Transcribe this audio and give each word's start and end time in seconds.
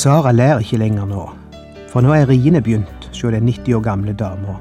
Sara 0.00 0.30
ler 0.32 0.62
ikke 0.62 0.78
lenger 0.80 1.04
nå, 1.04 1.26
for 1.92 2.00
nå 2.00 2.14
er 2.16 2.30
riene 2.30 2.62
begynt 2.64 3.02
hos 3.04 3.20
den 3.34 3.44
90 3.50 3.74
år 3.76 3.82
gamle 3.84 4.14
dama. 4.16 4.54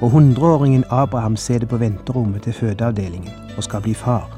Og 0.00 0.14
hundreåringen 0.14 0.86
Abraham 0.88 1.36
sitter 1.36 1.68
på 1.68 1.76
venterommet 1.76 2.46
til 2.46 2.56
fødeavdelingen 2.56 3.28
og 3.58 3.66
skal 3.66 3.84
bli 3.84 3.92
far. 3.92 4.37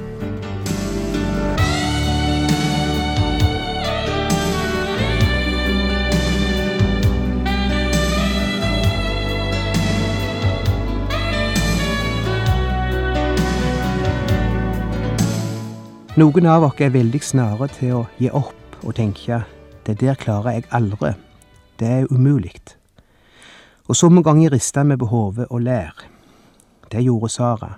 Noen 16.19 16.43
av 16.45 16.65
oss 16.67 16.81
er 16.83 16.89
veldig 16.91 17.19
snare 17.23 17.69
til 17.71 17.91
å 17.95 17.99
gi 18.19 18.27
opp 18.35 18.81
og 18.83 18.97
tenke 18.97 19.37
det 19.87 19.93
der 20.01 20.17
klarer 20.19 20.57
jeg 20.57 20.65
aldri, 20.75 21.13
det 21.79 21.87
er 21.87 22.11
umulig. 22.11 22.57
Og 23.87 23.95
så 23.95 24.09
mange 24.09 24.25
ganger 24.27 24.51
rister 24.51 24.83
vi 24.89 24.97
på 24.99 25.07
hodet 25.07 25.47
og 25.47 25.63
ler. 25.63 25.95
Det 26.91 26.99
gjorde 27.05 27.29
Sara, 27.31 27.71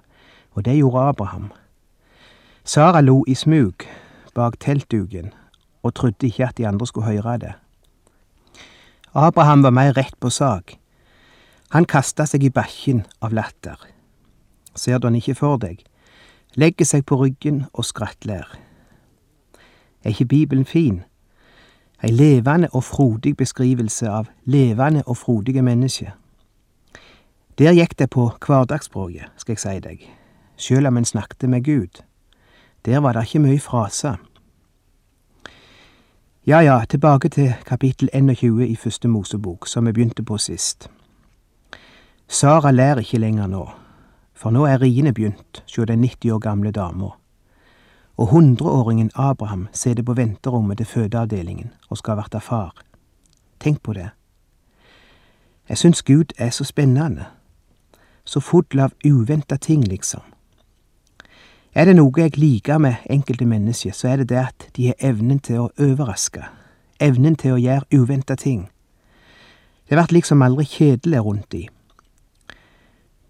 og 0.57 0.65
det 0.65 0.79
gjorde 0.79 1.05
Abraham. 1.11 1.51
Sara 2.65 3.05
lo 3.05 3.21
i 3.29 3.37
smug 3.37 3.85
bak 4.33 4.57
teltduken 4.57 5.29
og 5.83 5.93
trodde 5.93 6.25
ikke 6.25 6.49
at 6.49 6.57
de 6.57 6.67
andre 6.67 6.89
skulle 6.89 7.13
høre 7.13 7.37
det. 7.37 7.53
Abraham 9.13 9.61
var 9.61 9.77
mer 9.77 9.93
rett 9.93 10.17
på 10.19 10.33
sak. 10.33 10.79
Han 11.69 11.85
kasta 11.85 12.25
seg 12.25 12.43
i 12.43 12.49
bakken 12.49 13.05
av 13.21 13.29
latter. 13.29 13.77
Ser 14.73 14.97
du 14.97 15.05
han 15.05 15.21
ikke 15.21 15.37
for 15.37 15.61
deg? 15.61 15.85
Legger 16.55 16.85
seg 16.85 17.05
på 17.05 17.17
ryggen 17.23 17.65
og 17.73 17.85
skrattler. 17.85 18.47
Er 20.03 20.09
ikke 20.09 20.25
Bibelen 20.25 20.65
fin? 20.65 21.03
Ei 22.03 22.11
levende 22.11 22.67
og 22.71 22.83
frodig 22.83 23.37
beskrivelse 23.37 24.09
av 24.09 24.27
levende 24.45 25.03
og 25.05 25.17
frodige 25.17 25.61
mennesker. 25.61 26.11
Der 27.57 27.71
gikk 27.71 27.99
det 27.99 28.09
på 28.09 28.31
hverdagsspråket, 28.45 29.31
skal 29.37 29.53
jeg 29.53 29.59
si 29.59 29.79
deg, 29.79 30.05
sjøl 30.57 30.89
om 30.89 30.97
en 30.97 31.05
snakket 31.05 31.49
med 31.49 31.63
Gud. 31.63 32.01
Der 32.85 32.99
var 32.99 33.13
det 33.13 33.23
ikke 33.23 33.39
mye 33.39 33.59
fraser. 33.59 34.17
Ja 36.45 36.59
ja, 36.59 36.81
tilbake 36.89 37.29
til 37.29 37.53
kapittel 37.65 38.09
21 38.13 38.67
i 38.67 38.75
første 38.75 39.07
Mosebok, 39.07 39.67
som 39.67 39.85
vi 39.85 39.91
begynte 39.91 40.23
på 40.23 40.37
sist. 40.37 40.89
Sara 42.27 42.71
lærer 42.71 42.99
ikke 42.99 43.17
lenger 43.17 43.47
nå 43.47 43.82
for 44.33 44.51
nå 44.51 44.65
er 44.65 44.81
riene 44.81 45.13
begynt 45.13 45.63
sjå 45.67 45.85
den 45.85 46.01
90 46.01 46.31
år 46.31 46.39
gamle 46.39 46.71
dama. 46.71 47.13
Og 48.17 48.27
hundreåringen 48.27 49.11
Abraham 49.15 49.67
sitter 49.71 50.03
på 50.03 50.13
venterommet 50.13 50.77
til 50.77 50.85
fødeavdelingen 50.85 51.71
og 51.89 51.97
skal 51.97 52.17
verta 52.17 52.37
far. 52.37 52.73
Tenk 53.59 53.81
på 53.83 53.93
det. 53.93 54.09
Jeg 55.69 55.77
syns 55.77 56.03
Gud 56.03 56.33
er 56.37 56.49
så 56.49 56.63
spennende. 56.63 57.25
Så 58.25 58.39
full 58.39 58.79
av 58.79 58.93
uventa 59.05 59.55
ting, 59.57 59.83
liksom. 59.87 60.21
Er 61.75 61.85
det 61.85 61.95
noe 61.95 62.11
jeg 62.21 62.37
liker 62.37 62.77
med 62.77 63.01
enkelte 63.09 63.45
mennesker, 63.45 63.91
så 63.91 64.07
er 64.07 64.17
det 64.21 64.29
det 64.29 64.37
at 64.37 64.67
de 64.75 64.87
har 64.87 64.99
evnen 64.99 65.39
til 65.39 65.63
å 65.63 65.71
overraske. 65.81 66.43
Evnen 66.99 67.35
til 67.35 67.55
å 67.55 67.57
gjøre 67.57 67.97
uventa 67.97 68.35
ting. 68.35 68.67
Det 69.89 69.97
blir 69.97 70.13
liksom 70.13 70.41
aldri 70.41 70.65
kjedelig 70.69 71.23
rundt 71.25 71.51
de. 71.51 71.67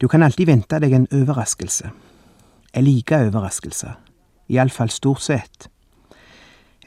Du 0.01 0.07
kan 0.07 0.23
alltid 0.23 0.47
vente 0.47 0.79
deg 0.79 0.93
en 0.93 1.07
overraskelse. 1.11 1.91
Jeg 2.73 2.83
liker 2.83 3.27
overraskelser. 3.27 3.93
Iallfall 4.49 4.89
stort 4.89 5.21
sett. 5.21 5.69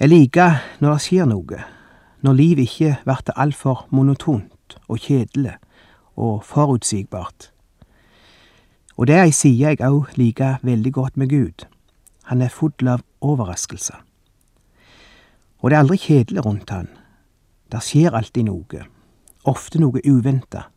Jeg 0.01 0.09
liker 0.09 0.59
når 0.81 0.93
det 0.93 1.03
skjer 1.07 1.29
noe, 1.31 1.61
når 2.21 2.37
livet 2.37 2.67
ikke 2.67 2.97
blir 3.05 3.37
altfor 3.37 3.87
monotont 3.91 4.77
og 4.89 4.99
kjedelig 4.99 5.55
og 6.17 6.43
forutsigbart. 6.45 7.53
Og 8.97 9.07
det 9.07 9.17
er 9.17 9.25
ei 9.29 9.33
side 9.33 9.63
jeg 9.63 9.81
òg 9.85 10.13
liker 10.17 10.59
veldig 10.63 10.93
godt 10.93 11.17
med 11.17 11.31
Gud. 11.31 11.67
Han 12.27 12.43
er 12.43 12.53
full 12.53 12.89
av 12.89 13.05
overraskelser. 13.21 14.03
Og 15.63 15.71
det 15.71 15.77
er 15.77 15.85
aldri 15.85 15.97
kjedelig 15.97 16.45
rundt 16.45 16.71
han. 16.71 16.89
Der 17.73 17.81
skjer 17.81 18.15
alltid 18.15 18.49
noe, 18.49 18.87
ofte 19.45 19.81
noe 19.81 20.01
uventa. 20.05 20.69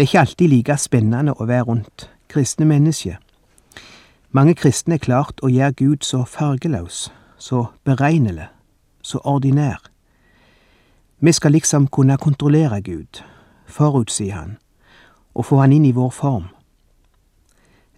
Det 0.00 0.04
er 0.04 0.08
ikke 0.08 0.20
alltid 0.20 0.48
like 0.48 0.74
spennende 0.80 1.32
å 1.36 1.44
være 1.44 1.64
rundt 1.68 2.06
kristne 2.32 2.64
mennesker. 2.64 3.18
Mange 4.32 4.54
kristne 4.56 4.96
er 4.96 5.02
klart 5.04 5.42
å 5.44 5.50
gjøre 5.52 5.76
Gud 5.76 6.06
så 6.08 6.22
fargeløs, 6.24 7.10
så 7.36 7.66
beregnelig, 7.84 8.46
så 9.04 9.20
ordinær. 9.28 9.82
Vi 11.20 11.34
skal 11.36 11.52
liksom 11.52 11.90
kunne 11.92 12.16
kontrollere 12.16 12.80
Gud, 12.80 13.20
forutsi 13.66 14.30
Han, 14.30 14.56
og 15.34 15.44
få 15.50 15.60
Han 15.60 15.76
inn 15.76 15.84
i 15.84 15.92
vår 15.92 16.10
form. 16.10 16.48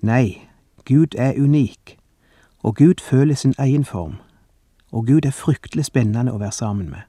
Nei, 0.00 0.48
Gud 0.84 1.14
er 1.14 1.38
unik, 1.38 2.00
og 2.64 2.76
Gud 2.82 2.98
føler 2.98 3.34
sin 3.34 3.54
egen 3.58 3.84
form, 3.84 4.18
og 4.90 5.06
Gud 5.06 5.22
er 5.24 5.38
fryktelig 5.38 5.84
spennende 5.84 6.34
å 6.34 6.42
være 6.42 6.58
sammen 6.58 6.90
med. 6.90 7.06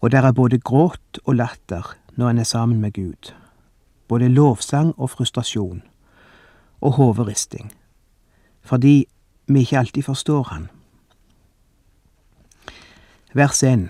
Og 0.00 0.10
der 0.10 0.24
er 0.24 0.32
både 0.32 0.58
gråt 0.58 1.20
og 1.26 1.36
latter 1.36 1.98
når 2.16 2.30
en 2.30 2.38
er 2.38 2.48
sammen 2.48 2.80
med 2.80 2.96
Gud 2.96 3.34
både 4.12 4.28
lovsang 4.28 4.92
og 4.98 5.10
frustrasjon, 5.10 5.82
og 6.80 6.92
hoveristing, 6.92 7.72
fordi 8.60 9.06
vi 9.46 9.60
ikke 9.60 9.78
alltid 9.78 10.02
forstår 10.02 10.42
Han. 10.42 10.68
Vers 13.34 13.62
1 13.62 13.88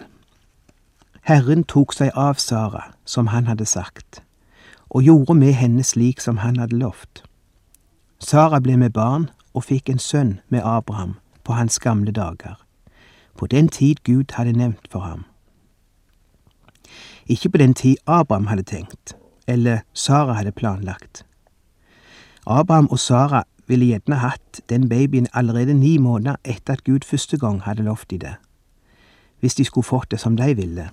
Herren 1.22 1.64
tok 1.64 1.90
seg 1.96 2.12
av 2.14 2.38
Sara, 2.38 2.84
som 3.04 3.26
han 3.26 3.48
hadde 3.50 3.66
sagt, 3.66 4.22
og 4.90 5.02
gjorde 5.02 5.34
med 5.34 5.52
henne 5.58 5.82
slik 5.82 6.20
som 6.20 6.36
han 6.36 6.60
hadde 6.62 6.78
lovt. 6.78 7.24
Sara 8.18 8.60
ble 8.60 8.76
med 8.76 8.94
barn 8.94 9.26
og 9.54 9.64
fikk 9.64 9.90
en 9.90 9.98
sønn 9.98 10.36
med 10.48 10.62
Abraham 10.62 11.16
på 11.42 11.56
hans 11.58 11.78
gamle 11.82 12.14
dager, 12.14 12.54
på 13.38 13.46
den 13.46 13.68
tid 13.68 14.04
Gud 14.04 14.36
hadde 14.38 14.52
nevnt 14.52 14.86
for 14.90 15.00
ham. 15.00 15.24
Ikke 17.26 17.50
på 17.50 17.58
den 17.58 17.74
tid 17.74 17.96
Abraham 18.06 18.46
hadde 18.46 18.62
tenkt, 18.62 19.16
eller 19.46 19.82
Sara 19.92 20.32
hadde 20.32 20.52
planlagt. 20.52 21.24
Abraham 22.46 22.88
og 22.90 22.98
Sara 22.98 23.44
ville 23.66 23.86
gjerne 23.86 24.18
hatt 24.18 24.60
den 24.68 24.88
babyen 24.88 25.28
allerede 25.32 25.74
ni 25.74 25.98
måneder 25.98 26.36
etter 26.44 26.76
at 26.76 26.84
Gud 26.84 27.06
første 27.06 27.38
gang 27.38 27.62
hadde 27.62 27.86
lovt 27.86 28.10
de 28.10 28.18
det, 28.18 28.34
hvis 29.40 29.54
de 29.54 29.64
skulle 29.64 29.86
fått 29.86 30.10
det 30.10 30.20
som 30.20 30.36
de 30.36 30.54
ville. 30.56 30.90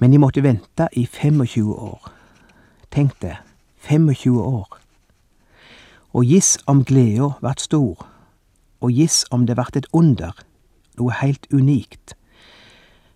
Men 0.00 0.12
de 0.12 0.18
måtte 0.18 0.42
vente 0.42 0.88
i 0.92 1.06
25 1.06 1.72
år. 1.72 2.12
Tenk 2.90 3.20
det, 3.22 3.36
25 3.88 4.40
år. 4.40 4.78
Og 6.12 6.24
giss 6.24 6.58
om 6.66 6.84
gleda 6.84 7.30
vart 7.40 7.60
stor, 7.60 8.06
og 8.80 8.92
giss 8.92 9.24
om 9.30 9.46
det 9.46 9.56
vart 9.56 9.76
et 9.76 9.88
under, 9.92 10.32
noe 10.96 11.12
heilt 11.20 11.46
unikt, 11.52 12.16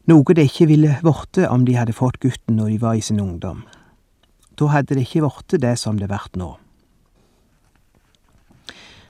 noe 0.08 0.34
det 0.36 0.48
ikke 0.50 0.66
ville 0.68 0.96
vorte 1.02 1.48
om 1.48 1.64
de 1.64 1.76
hadde 1.76 1.96
fått 1.96 2.20
gutten 2.20 2.56
når 2.56 2.68
de 2.74 2.80
var 2.80 2.94
i 2.98 3.04
sin 3.04 3.20
ungdom. 3.20 3.64
Da 4.60 4.66
hadde 4.68 4.94
det 4.94 5.06
ikke 5.06 5.24
vorte 5.24 5.56
det 5.56 5.78
som 5.80 5.98
det 5.98 6.10
vart 6.10 6.36
nå. 6.36 6.50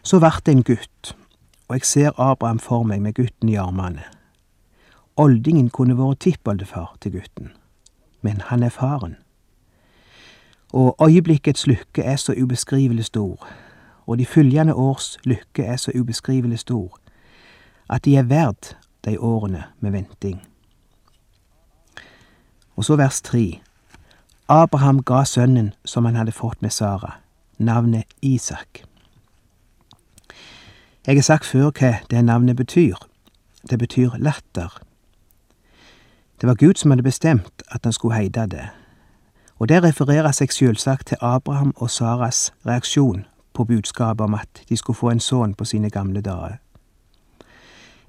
Så 0.02 0.20
vart 0.22 0.46
det 0.46 0.52
en 0.54 0.62
gutt, 0.62 1.16
og 1.68 1.74
jeg 1.74 1.84
ser 1.84 2.20
Abraham 2.20 2.58
for 2.62 2.86
meg 2.86 3.02
med 3.02 3.16
gutten 3.18 3.50
i 3.50 3.58
armene. 3.58 4.04
Oldingen 5.18 5.68
kunne 5.74 5.98
vært 5.98 6.22
tippoldefar 6.22 6.94
til 7.02 7.18
gutten, 7.18 7.50
men 8.22 8.40
han 8.46 8.62
er 8.62 8.70
faren. 8.70 9.16
Og 10.72 10.94
øyeblikkets 11.02 11.66
lykke 11.66 12.02
er 12.02 12.16
så 12.16 12.34
ubeskrivelig 12.38 13.04
stor, 13.10 13.48
og 14.06 14.18
de 14.18 14.26
følgende 14.26 14.74
års 14.74 15.18
lykke 15.24 15.64
er 15.66 15.76
så 15.76 15.92
ubeskrivelig 15.94 16.58
stor, 16.58 16.94
at 17.90 18.04
de 18.04 18.16
er 18.16 18.22
verd 18.22 18.76
de 19.04 19.18
årene 19.18 19.64
med 19.80 19.90
venting. 19.90 20.38
Og 22.76 22.84
så 22.84 22.96
vers 22.96 23.20
tre. 23.20 23.60
Abraham 24.52 25.02
ga 25.02 25.24
sønnen 25.24 25.74
som 25.84 26.04
han 26.04 26.16
hadde 26.16 26.32
fått 26.32 26.62
med 26.62 26.72
Sara, 26.74 27.12
navnet 27.58 28.04
Isak. 28.22 28.82
Jeg 31.06 31.16
har 31.16 31.22
sagt 31.22 31.46
før 31.46 31.70
hva 31.70 31.92
det 32.10 32.24
navnet 32.24 32.56
betyr. 32.58 32.98
Det 33.70 33.78
betyr 33.78 34.16
latter. 34.18 34.80
Det 36.40 36.48
var 36.48 36.58
Gud 36.58 36.74
som 36.74 36.90
hadde 36.90 37.06
bestemt 37.06 37.62
at 37.70 37.84
han 37.84 37.92
skulle 37.92 38.18
heite 38.18 38.48
det, 38.50 38.66
og 39.58 39.68
det 39.68 39.84
refererer 39.84 40.34
seg 40.34 40.50
selvsagt 40.50 41.06
til 41.06 41.22
Abraham 41.22 41.70
og 41.76 41.90
Saras 41.90 42.50
reaksjon 42.66 43.26
på 43.54 43.64
budskapet 43.64 44.24
om 44.24 44.34
at 44.34 44.64
de 44.68 44.76
skulle 44.76 44.98
få 44.98 45.14
en 45.14 45.22
sønn 45.22 45.54
på 45.54 45.64
sine 45.64 45.90
gamle 45.90 46.20
dager. 46.26 46.58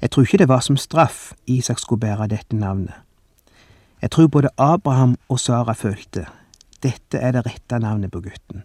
Jeg 0.01 0.09
tror 0.09 0.25
ikke 0.25 0.41
det 0.41 0.49
var 0.49 0.65
som 0.65 0.77
straff 0.77 1.33
Isak 1.45 1.79
skulle 1.79 2.01
bære 2.01 2.27
dette 2.33 2.55
navnet. 2.55 2.97
Jeg 4.01 4.11
tror 4.11 4.27
både 4.27 4.49
Abraham 4.57 5.17
og 5.29 5.39
Sara 5.39 5.73
følte 5.73 6.25
dette 6.83 7.17
er 7.17 7.31
det 7.31 7.45
rette 7.45 7.79
navnet 7.79 8.11
på 8.11 8.21
gutten. 8.21 8.63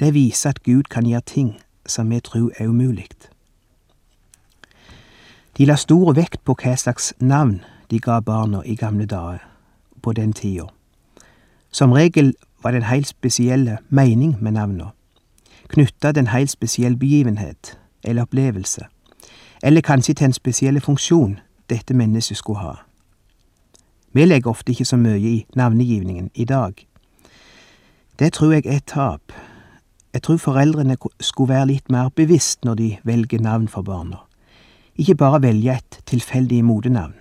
Det 0.00 0.14
viser 0.14 0.50
at 0.50 0.62
Gud 0.62 0.82
kan 0.90 1.06
gjøre 1.06 1.20
ting 1.26 1.60
som 1.86 2.10
vi 2.10 2.20
tror 2.20 2.50
er 2.58 2.68
umulig. 2.68 3.06
De 5.58 5.66
la 5.66 5.76
stor 5.76 6.12
vekt 6.16 6.42
på 6.44 6.56
hva 6.58 6.74
slags 6.76 7.12
navn 7.20 7.60
de 7.90 8.00
ga 8.00 8.20
barna 8.20 8.62
i 8.64 8.74
gamle 8.74 9.06
dager, 9.06 9.38
på 10.02 10.12
den 10.12 10.32
tida. 10.32 10.66
Som 11.70 11.92
regel 11.92 12.34
var 12.62 12.70
det 12.70 12.76
en 12.76 12.90
helt 12.90 13.08
spesiell 13.08 13.76
mening 13.88 14.36
med 14.40 14.52
navna, 14.52 14.90
knytta 15.68 16.12
til 16.12 16.24
en 16.24 16.32
helt 16.34 16.50
spesiell 16.50 16.96
begivenhet 16.96 17.78
eller 18.02 18.22
opplevelse, 18.22 18.86
eller 19.62 19.80
kanskje 19.80 20.14
til 20.14 20.24
en 20.24 20.32
spesiell 20.32 20.80
funksjon 20.80 21.38
dette 21.68 21.94
mennesket 21.94 22.36
skulle 22.36 22.58
ha. 22.58 22.74
Vi 24.12 24.24
legger 24.24 24.50
ofte 24.50 24.72
ikke 24.72 24.84
så 24.84 24.96
mye 24.96 25.18
i 25.18 25.46
navnegivningen 25.56 26.30
i 26.34 26.44
dag. 26.44 26.86
Det 28.18 28.32
tror 28.32 28.52
jeg 28.52 28.66
er 28.66 28.80
tap. 28.86 29.32
Jeg 30.12 30.22
tror 30.22 30.36
foreldrene 30.36 30.96
skulle 31.20 31.54
være 31.54 31.66
litt 31.66 31.90
mer 31.90 32.08
bevisst 32.08 32.64
når 32.64 32.74
de 32.74 32.96
velger 33.04 33.40
navn 33.40 33.68
for 33.68 33.82
barna, 33.82 34.16
ikke 34.98 35.14
bare 35.14 35.42
velge 35.42 35.76
et 35.76 36.00
tilfeldig 36.06 36.64
motenavn. 36.64 37.14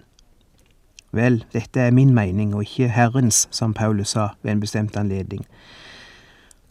Vel, 1.12 1.44
dette 1.53 1.80
er 1.80 1.91
min 1.91 2.13
mening 2.13 2.56
og 2.56 2.62
ikke 2.62 2.89
Herrens, 2.89 3.47
som 3.51 3.74
Paulus 3.74 4.09
sa 4.09 4.27
ved 4.44 4.51
en 4.51 4.59
bestemt 4.59 4.97
anledning. 4.97 5.45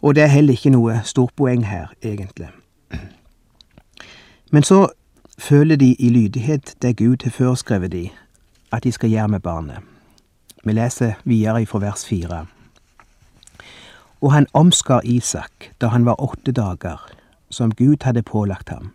Og 0.02 0.14
det 0.14 0.22
er 0.22 0.34
heller 0.34 0.52
ikke 0.52 0.70
noe 0.70 1.00
stort 1.04 1.32
poeng 1.36 1.66
her, 1.66 1.86
egentlig. 2.02 2.48
Men 4.50 4.62
så 4.62 4.88
føler 5.38 5.76
de 5.76 5.94
i 5.94 6.08
lydighet 6.08 6.74
det 6.82 6.96
Gud 6.96 7.24
har 7.24 7.30
foreskrevet 7.30 7.92
de, 7.92 8.08
at 8.72 8.84
de 8.84 8.92
skal 8.92 9.10
gjøre 9.10 9.28
med 9.28 9.40
barnet. 9.40 9.78
Vi 10.64 10.72
leser 10.72 11.14
videre 11.24 11.66
fra 11.66 11.78
vers 11.78 12.04
fire. 12.06 12.46
Og 14.20 14.32
han 14.32 14.46
omskar 14.52 15.00
Isak 15.04 15.72
da 15.80 15.88
han 15.88 16.04
var 16.04 16.20
åtte 16.20 16.52
dager, 16.52 16.98
som 17.50 17.70
Gud 17.70 18.02
hadde 18.02 18.22
pålagt 18.22 18.68
ham. 18.68 18.92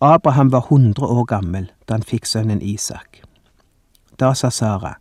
Abraham 0.00 0.52
var 0.52 0.66
hundre 0.70 1.06
år 1.06 1.24
gammel 1.24 1.70
da 1.88 1.94
han 1.94 2.02
fikk 2.06 2.26
sønnen 2.26 2.62
Isak. 2.62 3.22
Da 4.20 4.34
sa 4.34 4.50
Sara, 4.50 4.94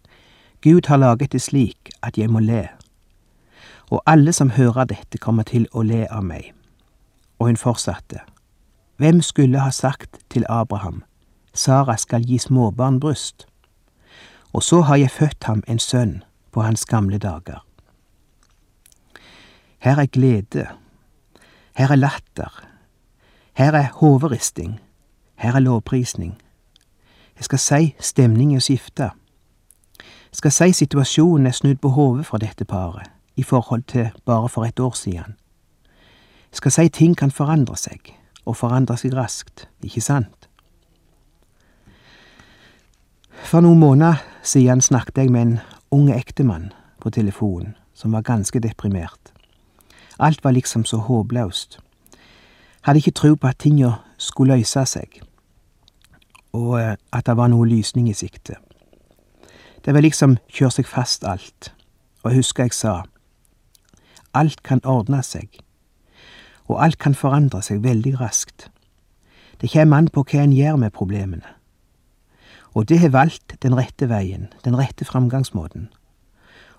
Gud 0.61 0.87
har 0.87 0.97
laget 0.97 1.31
det 1.31 1.41
slik 1.41 1.89
at 2.01 2.17
jeg 2.17 2.29
må 2.29 2.39
le. 2.39 2.67
Og 3.89 4.01
alle 4.05 4.33
som 4.33 4.49
hører 4.49 4.85
dette, 4.85 5.17
kommer 5.17 5.43
til 5.43 5.67
å 5.73 5.81
le 5.81 6.07
av 6.09 6.23
meg. 6.23 6.53
Og 7.39 7.47
hun 7.47 7.57
fortsatte, 7.57 8.21
Hvem 8.97 9.21
skulle 9.21 9.59
ha 9.59 9.71
sagt 9.71 10.19
til 10.29 10.45
Abraham, 10.49 11.03
Sara 11.53 11.97
skal 11.97 12.21
gi 12.21 12.37
småbarn 12.37 12.99
bryst? 12.99 13.47
Og 14.53 14.63
så 14.63 14.81
har 14.81 14.95
jeg 14.95 15.11
født 15.11 15.43
ham 15.43 15.63
en 15.67 15.79
sønn 15.79 16.23
på 16.51 16.61
hans 16.61 16.85
gamle 16.85 17.17
dager. 17.17 17.65
Her 19.79 19.97
er 19.97 20.05
glede, 20.05 20.67
her 21.75 21.91
er 21.91 21.95
latter, 21.95 22.67
her 23.53 23.71
er 23.71 23.87
hoveristing, 23.93 24.79
her 25.35 25.55
er 25.55 25.59
lovprisning. 25.59 26.41
Jeg 27.35 27.43
skal 27.43 27.59
si 27.59 27.95
stemningen 27.99 28.61
skifta. 28.61 29.09
Jeg 29.99 30.37
skal 30.37 30.51
si 30.51 30.71
situasjonen 30.71 31.47
er 31.47 31.51
snudd 31.51 31.81
på 31.81 31.89
hodet 31.89 32.25
for 32.25 32.37
dette 32.37 32.65
paret 32.65 33.09
i 33.35 33.43
forhold 33.43 33.83
til 33.83 34.09
bare 34.25 34.49
for 34.49 34.65
et 34.65 34.79
år 34.79 34.91
siden. 34.91 35.35
Jeg 36.51 36.57
skal 36.57 36.71
si 36.71 36.89
ting 36.89 37.17
kan 37.17 37.31
forandre 37.31 37.77
seg, 37.77 38.17
og 38.45 38.57
forandre 38.57 38.97
seg 38.97 39.13
raskt, 39.15 39.69
ikke 39.83 40.01
sant? 40.01 40.49
For 43.31 43.63
noen 43.63 43.79
måneder 43.79 44.19
siden 44.43 44.81
snakket 44.81 45.17
jeg 45.17 45.31
med 45.31 45.41
en 45.41 45.59
ung 45.91 46.11
ektemann 46.11 46.71
på 47.01 47.09
telefonen 47.09 47.75
som 47.93 48.11
var 48.11 48.21
ganske 48.21 48.59
deprimert. 48.59 49.33
Alt 50.19 50.43
var 50.43 50.51
liksom 50.51 50.85
så 50.85 50.97
håpløst. 50.97 51.79
Hadde 52.81 52.99
ikke 52.99 53.11
tro 53.11 53.35
på 53.35 53.47
at 53.47 53.59
tinga 53.59 53.93
skulle 54.17 54.57
løse 54.57 54.85
seg 54.85 55.21
og 56.53 56.81
eh, 56.81 56.95
at 57.13 57.25
det 57.25 57.37
var 57.37 57.51
noe 57.51 57.67
lysning 57.67 58.09
i 58.09 58.17
sikte. 58.17 58.57
Det 59.85 59.93
var 59.93 60.03
liksom 60.03 60.37
kjøre 60.51 60.77
seg 60.77 60.89
fast 60.89 61.23
alt, 61.25 61.71
og 62.23 62.31
jeg 62.31 62.43
husker 62.43 62.67
jeg 62.67 62.75
sa, 62.77 62.95
alt 64.33 64.61
kan 64.63 64.83
ordne 64.85 65.23
seg, 65.25 65.47
og 66.69 66.83
alt 66.83 66.99
kan 66.99 67.15
forandre 67.17 67.63
seg 67.65 67.81
veldig 67.83 68.19
raskt. 68.19 68.69
Det 69.61 69.71
kommer 69.73 69.97
an 69.97 70.11
på 70.11 70.23
hva 70.25 70.43
en 70.43 70.53
gjør 70.55 70.77
med 70.83 70.93
problemene. 70.93 71.47
Og 72.73 72.89
det 72.89 72.99
har 72.99 73.09
valgt 73.09 73.57
den 73.63 73.75
rette 73.77 74.07
veien, 74.09 74.47
den 74.65 74.77
rette 74.77 75.05
framgangsmåten. 75.05 75.89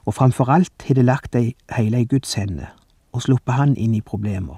Og 0.05 0.15
framfor 0.15 0.49
alt 0.51 0.87
har 0.87 0.95
det 0.95 1.05
lagt 1.05 1.33
deg 1.33 1.55
heile 1.71 2.01
i 2.01 2.09
Guds 2.09 2.35
hender 2.35 2.73
og 3.13 3.23
sluppet 3.23 3.55
Han 3.55 3.77
inn 3.77 3.95
i 3.95 4.01
problemene. 4.01 4.57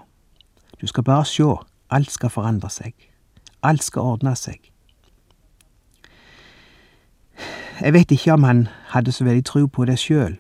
Du 0.81 0.86
skal 0.86 1.04
bare 1.04 1.25
sjå, 1.25 1.58
alt 1.90 2.10
skal 2.12 2.31
forandre 2.31 2.70
seg. 2.70 2.94
Alt 3.62 3.82
skal 3.82 4.02
ordne 4.14 4.36
seg. 4.36 4.70
Jeg 7.81 7.92
vet 7.92 8.10
ikke 8.14 8.32
om 8.32 8.44
han 8.46 8.67
hadde 8.94 9.12
så 9.12 9.24
veldig 9.24 9.44
tro 9.44 9.67
på 9.67 9.84
det 9.84 9.98
sjøl, 9.98 10.36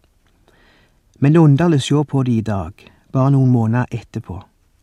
men 1.18 1.32
det 1.32 1.40
er 1.40 1.46
underlig 1.48 1.80
å 1.82 1.86
sjå 1.88 2.02
på 2.06 2.22
det 2.26 2.34
i 2.38 2.44
dag, 2.46 2.72
bare 3.12 3.32
noen 3.34 3.50
måneder 3.50 3.90
etterpå, 3.90 4.36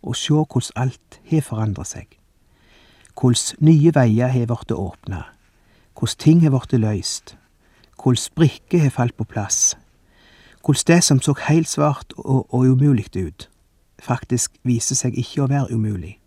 og 0.03 0.17
sjå 0.17 0.43
hvordan 0.43 0.83
alt 0.83 1.19
har 1.31 1.45
forandret 1.47 1.87
seg. 1.87 2.17
Hvordan 3.15 3.67
nye 3.67 3.93
veier 3.95 4.31
har 4.33 4.49
blitt 4.49 4.73
åpna, 4.75 5.23
hvordan 5.97 6.17
ting 6.19 6.41
har 6.41 6.49
blitt 6.49 6.79
løst, 6.81 7.35
hvordan 7.95 8.17
sprikker 8.17 8.79
har 8.79 8.89
falt 8.89 9.17
på 9.17 9.23
plass, 9.23 9.77
hvordan 10.65 10.87
det 10.87 11.03
som 11.03 11.21
så 11.21 11.35
helt 11.47 11.69
svart 11.69 12.13
og, 12.17 12.53
og 12.53 12.65
umulig 12.65 13.09
ut, 13.15 13.49
faktisk 14.01 14.57
viser 14.63 14.95
seg 14.95 15.17
ikke 15.17 15.43
å 15.43 15.51
være 15.51 15.73
umulig. 15.73 16.17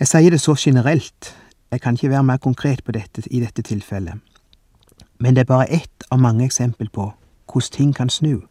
Jeg 0.00 0.08
sier 0.08 0.30
det 0.30 0.40
så 0.40 0.54
generelt, 0.58 1.36
jeg 1.70 1.80
kan 1.80 1.94
ikke 1.94 2.10
være 2.10 2.26
mer 2.26 2.42
konkret 2.42 2.84
på 2.84 2.92
dette 2.92 3.22
i 3.30 3.40
dette 3.40 3.62
tilfellet 3.62 4.18
men 5.22 5.34
det 5.34 5.40
er 5.40 5.54
bare 5.54 5.70
ett 5.70 6.04
av 6.10 6.18
mange 6.18 6.44
eksempel 6.44 6.88
på 6.90 7.12
hvordan 7.52 7.70
ting 7.72 7.94
kan 7.94 8.10
snu. 8.10 8.42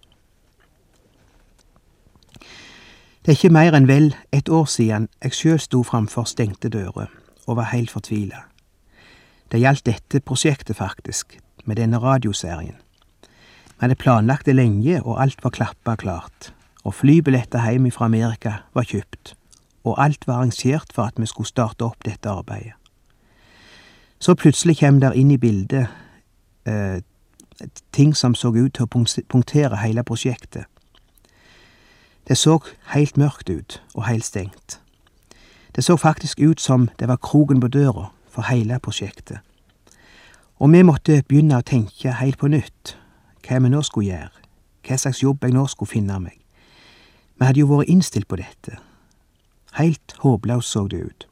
Det 3.21 3.33
er 3.33 3.35
ikke 3.35 3.53
mer 3.53 3.75
enn 3.75 3.89
vel 3.89 4.13
et 4.31 4.49
år 4.49 4.65
siden 4.71 5.09
jeg 5.23 5.35
sjøl 5.35 5.59
sto 5.59 5.81
framfor 5.83 6.23
stengte 6.31 6.71
dører 6.71 7.11
og 7.47 7.57
var 7.59 7.69
heilt 7.73 7.91
fortvila. 7.91 8.45
Det 9.51 9.59
gjaldt 9.59 9.85
dette 9.85 10.21
prosjektet, 10.23 10.75
faktisk, 10.75 11.39
med 11.65 11.75
denne 11.75 11.99
radioserien. 11.99 12.77
Vi 13.67 13.83
hadde 13.83 13.95
planlagt 13.95 14.45
det 14.45 14.55
lenge, 14.55 15.03
og 15.03 15.21
alt 15.21 15.43
var 15.43 15.49
klappa 15.49 15.95
klart. 15.95 16.53
Og 16.83 16.93
flybilletter 16.93 17.71
hjem 17.71 17.91
fra 17.91 18.05
Amerika 18.05 18.53
var 18.73 18.87
kjøpt, 18.87 19.35
og 19.83 20.03
alt 20.03 20.27
var 20.27 20.39
arrangert 20.39 20.93
for 20.93 21.03
at 21.03 21.19
vi 21.19 21.25
skulle 21.25 21.47
starte 21.47 21.85
opp 21.85 22.05
dette 22.05 22.29
arbeidet. 22.29 22.73
Så 24.19 24.35
plutselig 24.35 24.77
kom 24.79 24.99
der 25.01 25.17
inn 25.17 25.31
i 25.31 25.37
bildet 25.37 25.87
eh, 26.65 27.01
ting 27.91 28.15
som 28.15 28.35
så 28.35 28.53
ut 28.53 28.73
til 28.73 28.85
å 28.85 29.05
punktere 29.29 29.81
hele 29.81 30.03
prosjektet. 30.03 30.65
Det 32.27 32.37
så 32.37 32.59
helt 32.93 33.17
mørkt 33.17 33.49
ut 33.49 33.81
og 33.95 34.05
helt 34.05 34.25
stengt. 34.25 34.79
Det 35.75 35.83
så 35.83 35.97
faktisk 35.97 36.39
ut 36.39 36.61
som 36.61 36.89
det 36.99 37.07
var 37.07 37.17
kroken 37.17 37.59
på 37.59 37.67
døra 37.67 38.11
for 38.31 38.47
hele 38.47 38.79
prosjektet. 38.79 39.39
Og 40.61 40.71
vi 40.71 40.83
måtte 40.85 41.23
begynne 41.27 41.59
å 41.59 41.65
tenke 41.65 42.13
helt 42.19 42.39
på 42.39 42.49
nytt 42.51 42.95
hva 43.45 43.57
vi 43.59 43.71
nå 43.73 43.81
skulle 43.83 44.11
gjøre, 44.11 44.45
hva 44.85 44.97
slags 45.01 45.23
jobb 45.23 45.43
jeg 45.43 45.55
nå 45.55 45.65
skulle 45.67 45.89
finne 45.89 46.19
meg. 46.21 46.37
Vi 47.39 47.47
hadde 47.47 47.63
jo 47.63 47.71
vært 47.71 47.89
innstilt 47.89 48.29
på 48.29 48.37
dette. 48.37 48.77
Helt 49.79 50.13
håpløst 50.21 50.75
så 50.75 50.85
det 50.87 51.01
ut. 51.01 51.27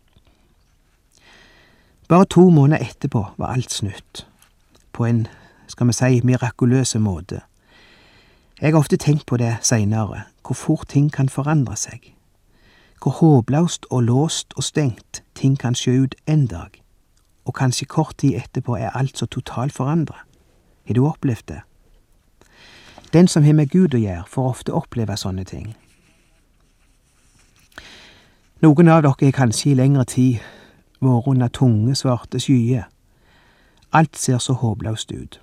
Bare 2.09 2.25
to 2.25 2.49
måneder 2.49 2.81
etterpå 2.81 3.27
var 3.37 3.53
alt 3.53 3.71
snutt 3.71 4.25
på 4.93 5.05
en, 5.05 5.27
skal 5.67 5.87
vi 5.87 5.93
si, 5.93 6.21
mirakuløs 6.25 6.95
måte. 6.97 7.43
Jeg 8.61 8.73
har 8.73 8.79
ofte 8.79 8.97
tenkt 8.97 9.25
på 9.29 9.37
det 9.37 9.57
seinere, 9.61 10.23
hvor 10.41 10.57
fort 10.57 10.89
ting 10.89 11.11
kan 11.13 11.29
forandre 11.29 11.77
seg. 11.77 12.15
Hvor 13.01 13.11
håpløst 13.21 13.85
og 13.89 14.03
låst 14.03 14.57
og 14.57 14.63
stengt 14.63 15.21
ting 15.35 15.59
kan 15.59 15.77
sjå 15.77 15.91
ut 16.03 16.15
en 16.27 16.47
dag, 16.47 16.81
og 17.45 17.55
kanskje 17.55 17.85
kort 17.85 18.17
tid 18.17 18.35
etterpå 18.39 18.75
er 18.77 18.95
alt 18.97 19.17
så 19.17 19.25
totalt 19.25 19.73
forandra. 19.73 20.23
Har 20.87 20.93
du 20.93 21.05
opplevd 21.07 21.47
det? 21.47 21.61
Den 23.13 23.27
som 23.27 23.43
har 23.43 23.53
med 23.53 23.69
Gud 23.69 23.95
å 23.95 24.01
gjøre, 24.01 24.25
får 24.27 24.49
ofte 24.49 24.73
oppleve 24.73 25.17
sånne 25.17 25.43
ting. 25.43 25.73
Noen 28.61 28.89
av 28.91 29.01
dere 29.01 29.13
har 29.15 29.33
kanskje 29.33 29.71
i 29.71 29.75
lengre 29.79 30.05
tid 30.05 30.39
vært 30.99 31.29
under 31.31 31.47
tunge, 31.47 31.95
svarte 31.95 32.41
skyer. 32.43 32.89
Alt 33.91 34.17
ser 34.17 34.37
så 34.37 34.53
håpløst 34.53 35.11
ut. 35.11 35.39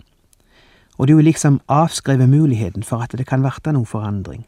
Og 0.98 1.08
du 1.08 1.16
har 1.16 1.22
liksom 1.22 1.60
avskrevet 1.68 2.28
muligheten 2.28 2.82
for 2.82 3.02
at 3.02 3.16
det 3.18 3.26
kan 3.26 3.42
verte 3.42 3.72
noen 3.72 3.88
forandring. 3.88 4.46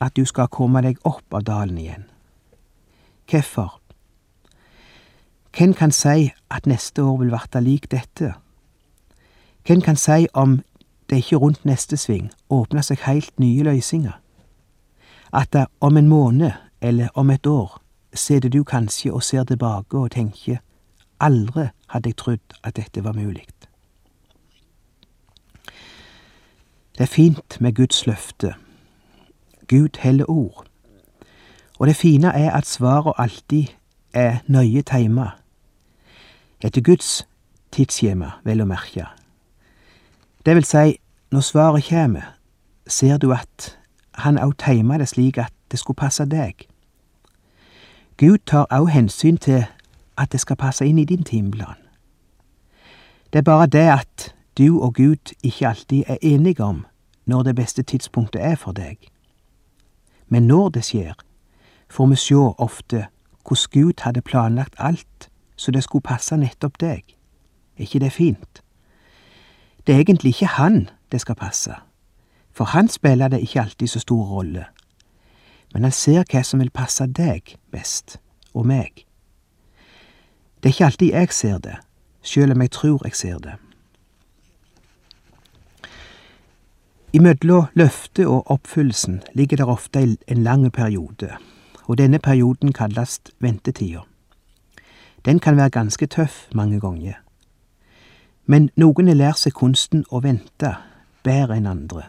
At 0.00 0.16
du 0.16 0.24
skal 0.24 0.48
komme 0.48 0.82
deg 0.82 0.98
opp 1.04 1.34
av 1.34 1.44
dalen 1.44 1.78
igjen. 1.78 2.08
Hvorfor? 3.30 3.79
Hvem 5.56 5.74
kan 5.74 5.90
si 5.90 6.30
at 6.50 6.66
neste 6.66 7.02
år 7.02 7.16
vil 7.16 7.30
verte 7.30 7.60
lik 7.60 7.90
dette? 7.90 8.34
Hvem 9.66 9.80
kan 9.80 9.96
si 9.96 10.26
om 10.34 10.62
det 11.10 11.16
ikke 11.16 11.36
rundt 11.36 11.64
neste 11.64 11.96
sving 11.96 12.30
åpner 12.50 12.82
seg 12.82 13.02
heilt 13.06 13.38
nye 13.38 13.62
løysinger? 13.62 14.20
At 15.32 15.52
det 15.52 15.66
om 15.80 15.96
en 15.96 16.08
måned 16.08 16.50
eller 16.80 17.08
om 17.14 17.30
et 17.30 17.46
år 17.46 17.82
sitter 18.14 18.48
du 18.48 18.64
kanskje 18.64 19.12
og 19.12 19.22
ser 19.22 19.44
tilbake 19.44 19.98
og 19.98 20.10
tenker 20.10 20.58
aldri 21.20 21.68
hadde 21.86 22.08
jeg 22.08 22.16
trodd 22.16 22.54
at 22.64 22.76
dette 22.76 23.04
var 23.04 23.12
mulig. 23.12 23.46
Det 27.00 27.06
er 27.06 27.14
fint 27.14 27.60
med 27.60 27.74
Guds 27.74 28.06
løfte. 28.06 28.54
Gud 29.68 29.98
heller 29.98 30.30
ord. 30.30 30.64
Og 31.78 31.86
det 31.86 31.96
fine 31.96 32.28
er 32.28 32.50
at 32.50 32.66
svaret 32.66 33.14
alltid 33.18 33.64
er 34.12 34.36
nøye 34.46 34.82
teima. 34.82 35.30
Etter 36.62 36.80
Guds 36.80 37.26
tidsskjema, 37.72 38.34
vel 38.44 38.60
å 38.60 38.68
merke. 38.68 39.06
Det 40.44 40.54
vil 40.56 40.66
si, 40.68 40.98
når 41.32 41.44
svaret 41.46 41.86
kjem, 41.88 42.18
ser 42.86 43.16
du 43.18 43.30
at 43.32 43.76
han 44.20 44.38
òg 44.40 44.58
teima 44.60 44.98
det 45.00 45.08
slik 45.08 45.38
at 45.38 45.54
det 45.72 45.80
skulle 45.80 46.00
passe 46.02 46.26
deg. 46.28 46.66
Gud 48.20 48.44
tar 48.46 48.68
òg 48.68 48.90
hensyn 48.92 49.38
til 49.40 49.64
at 50.20 50.32
det 50.32 50.42
skal 50.42 50.60
passe 50.60 50.84
inn 50.84 50.98
i 51.00 51.06
din 51.08 51.24
timeplan. 51.24 51.80
Det 53.32 53.40
er 53.40 53.48
bare 53.48 53.66
det 53.66 53.86
at 53.88 54.34
du 54.58 54.82
og 54.82 54.94
Gud 54.94 55.32
ikke 55.42 55.68
alltid 55.68 56.04
er 56.06 56.18
enige 56.20 56.64
om 56.64 56.84
når 57.24 57.42
det 57.42 57.56
beste 57.56 57.82
tidspunktet 57.82 58.42
er 58.44 58.56
for 58.60 58.76
deg. 58.76 58.98
Men 60.28 60.46
når 60.46 60.68
det 60.68 60.84
skjer, 60.84 61.14
får 61.88 62.06
vi 62.06 62.16
sjå 62.16 62.54
ofte 62.58 63.06
hvordan 63.48 63.70
Gud 63.72 64.04
hadde 64.04 64.20
planlagt 64.22 64.74
alt 64.78 65.29
så 65.60 65.74
det 65.76 65.84
skulle 65.84 66.06
passe 66.08 66.36
nettopp 66.40 66.80
deg. 66.80 67.04
Er 67.76 67.84
ikke 67.84 68.00
det 68.00 68.12
fint? 68.16 68.62
Det 69.84 69.94
er 69.94 70.00
egentlig 70.00 70.32
ikke 70.32 70.54
han 70.56 70.86
det 71.12 71.20
skal 71.20 71.36
passe, 71.36 71.74
for 72.52 72.72
han 72.72 72.88
spiller 72.88 73.28
det 73.28 73.42
ikke 73.44 73.60
alltid 73.60 73.92
så 73.92 74.00
stor 74.00 74.24
rolle 74.24 74.64
men 75.72 75.86
han 75.86 75.94
ser 75.94 76.24
hva 76.26 76.42
som 76.46 76.62
vil 76.62 76.72
passe 76.74 77.06
deg 77.06 77.54
best, 77.72 78.18
og 78.54 78.66
meg. 78.66 79.04
Det 80.60 80.70
er 80.70 80.74
ikke 80.74 80.88
alltid 80.90 81.14
jeg 81.14 81.32
ser 81.34 81.58
det, 81.64 81.76
sjøl 82.22 82.54
om 82.54 82.64
jeg 82.64 82.72
tror 82.74 83.06
jeg 83.06 83.16
ser 83.16 83.38
det. 83.44 83.56
Imellom 87.12 87.70
løftet 87.74 88.26
og 88.26 88.50
oppfyllelsen 88.50 89.22
ligger 89.34 89.58
det 89.58 89.66
ofte 89.66 90.02
en 90.02 90.42
lang 90.46 90.68
periode, 90.72 91.32
og 91.86 91.98
denne 91.98 92.18
perioden 92.18 92.72
kalles 92.72 93.18
ventetida. 93.38 94.04
Den 95.24 95.38
kan 95.38 95.56
være 95.56 95.70
ganske 95.70 96.06
tøff 96.06 96.48
mange 96.54 96.80
ganger. 96.80 97.14
Men 98.46 98.70
noen 98.76 99.08
har 99.08 99.18
lært 99.18 99.38
seg 99.38 99.54
kunsten 99.54 100.04
å 100.10 100.22
vente 100.24 100.74
bedre 101.22 101.58
enn 101.60 101.68
andre. 101.68 102.08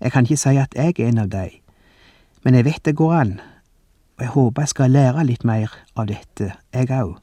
Jeg 0.00 0.12
kan 0.12 0.24
ikke 0.24 0.40
si 0.40 0.56
at 0.56 0.74
jeg 0.74 0.94
er 0.98 1.08
en 1.08 1.18
av 1.18 1.28
de, 1.30 1.48
men 2.42 2.54
jeg 2.54 2.64
vet 2.64 2.84
det 2.84 2.96
går 2.96 3.14
an, 3.14 3.32
og 4.16 4.24
jeg 4.24 4.34
håper 4.34 4.62
jeg 4.62 4.72
skal 4.72 4.94
lære 4.94 5.24
litt 5.26 5.44
mer 5.44 5.74
av 5.96 6.06
dette, 6.08 6.52
jeg 6.72 6.90
òg. 6.90 7.18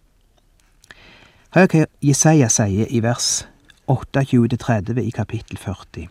Hør 1.56 1.70
hva 1.72 1.86
Jesaja 2.04 2.50
sier 2.52 2.92
i 2.92 3.00
vers 3.04 3.46
28-30 3.88 5.00
i 5.02 5.12
kapittel 5.16 5.58
40. 5.58 6.10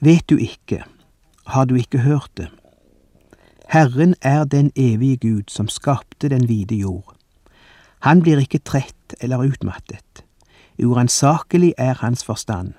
Vet 0.00 0.24
du 0.32 0.38
ikke, 0.40 0.84
har 1.46 1.68
du 1.68 1.76
ikke 1.76 2.00
hørt 2.06 2.30
det? 2.40 2.48
Herren 3.70 4.14
er 4.20 4.44
den 4.44 4.72
evige 4.76 5.16
Gud 5.16 5.42
som 5.48 5.68
skapte 5.68 6.28
den 6.28 6.48
vide 6.48 6.74
jord. 6.74 7.14
Han 8.00 8.22
blir 8.22 8.40
ikke 8.42 8.58
trett 8.58 9.14
eller 9.20 9.44
utmattet. 9.46 10.24
Uransakelig 10.82 11.74
er 11.78 11.94
hans 11.94 12.24
forstand. 12.24 12.72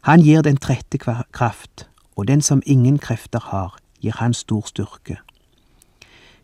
Han 0.00 0.22
gir 0.22 0.42
den 0.42 0.56
trette 0.56 0.98
kraft, 1.32 1.88
og 2.16 2.28
den 2.28 2.42
som 2.42 2.62
ingen 2.66 2.98
krefter 2.98 3.40
har, 3.50 3.76
gir 4.00 4.14
han 4.22 4.34
stor 4.34 4.62
styrke. 4.66 5.18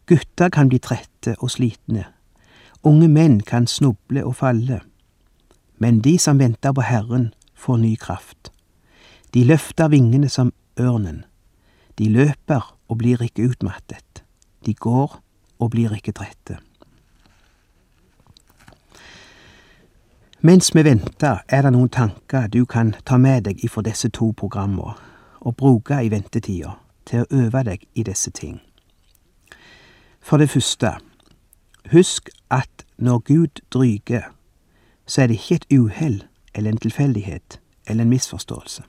Gutter 0.07 0.49
kan 0.49 0.69
bli 0.69 0.83
trette 0.83 1.37
og 1.38 1.50
slitne, 1.50 2.05
unge 2.83 3.09
menn 3.09 3.41
kan 3.41 3.67
snuble 3.67 4.26
og 4.26 4.37
falle, 4.43 4.81
men 5.79 6.00
de 6.00 6.19
som 6.19 6.38
venter 6.43 6.73
på 6.73 6.83
Herren, 6.83 7.31
får 7.55 7.76
ny 7.76 7.95
kraft. 7.95 8.50
De 9.35 9.45
løfter 9.45 9.88
vingene 9.88 10.29
som 10.29 10.53
ørnen, 10.81 11.25
de 11.99 12.11
løper 12.11 12.75
og 12.88 12.99
blir 12.99 13.23
ikke 13.23 13.49
utmattet, 13.50 14.25
de 14.66 14.75
går 14.75 15.21
og 15.59 15.71
blir 15.71 15.95
ikke 15.95 16.12
trette. 16.12 16.59
Mens 20.40 20.75
vi 20.75 20.85
venter, 20.85 21.38
er 21.49 21.62
det 21.62 21.73
noen 21.73 21.88
tanker 21.88 22.47
du 22.47 22.64
kan 22.64 22.95
ta 23.07 23.16
med 23.19 23.49
deg 23.49 23.64
ifra 23.64 23.83
disse 23.83 24.09
to 24.14 24.31
programmene 24.37 24.95
og 25.40 25.57
bruke 25.57 25.99
i 26.02 26.11
ventetida 26.12 26.76
til 27.07 27.25
å 27.25 27.40
øve 27.40 27.62
deg 27.66 27.87
i 27.95 28.05
disse 28.07 28.31
ting. 28.31 28.61
For 30.21 30.38
det 30.38 30.50
første, 30.50 30.93
husk 31.90 32.31
at 32.50 32.85
når 32.99 33.19
Gud 33.19 33.62
dryger, 33.75 34.31
så 35.07 35.23
er 35.23 35.26
det 35.26 35.40
ikke 35.40 35.55
et 35.55 35.78
uhell 35.78 36.25
eller 36.55 36.71
en 36.71 36.78
tilfeldighet 36.78 37.61
eller 37.87 38.05
en 38.05 38.11
misforståelse. 38.11 38.83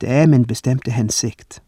Det 0.00 0.08
er 0.10 0.26
med 0.26 0.38
en 0.38 0.46
bestemte 0.46 0.90
hensikt. 0.90 1.62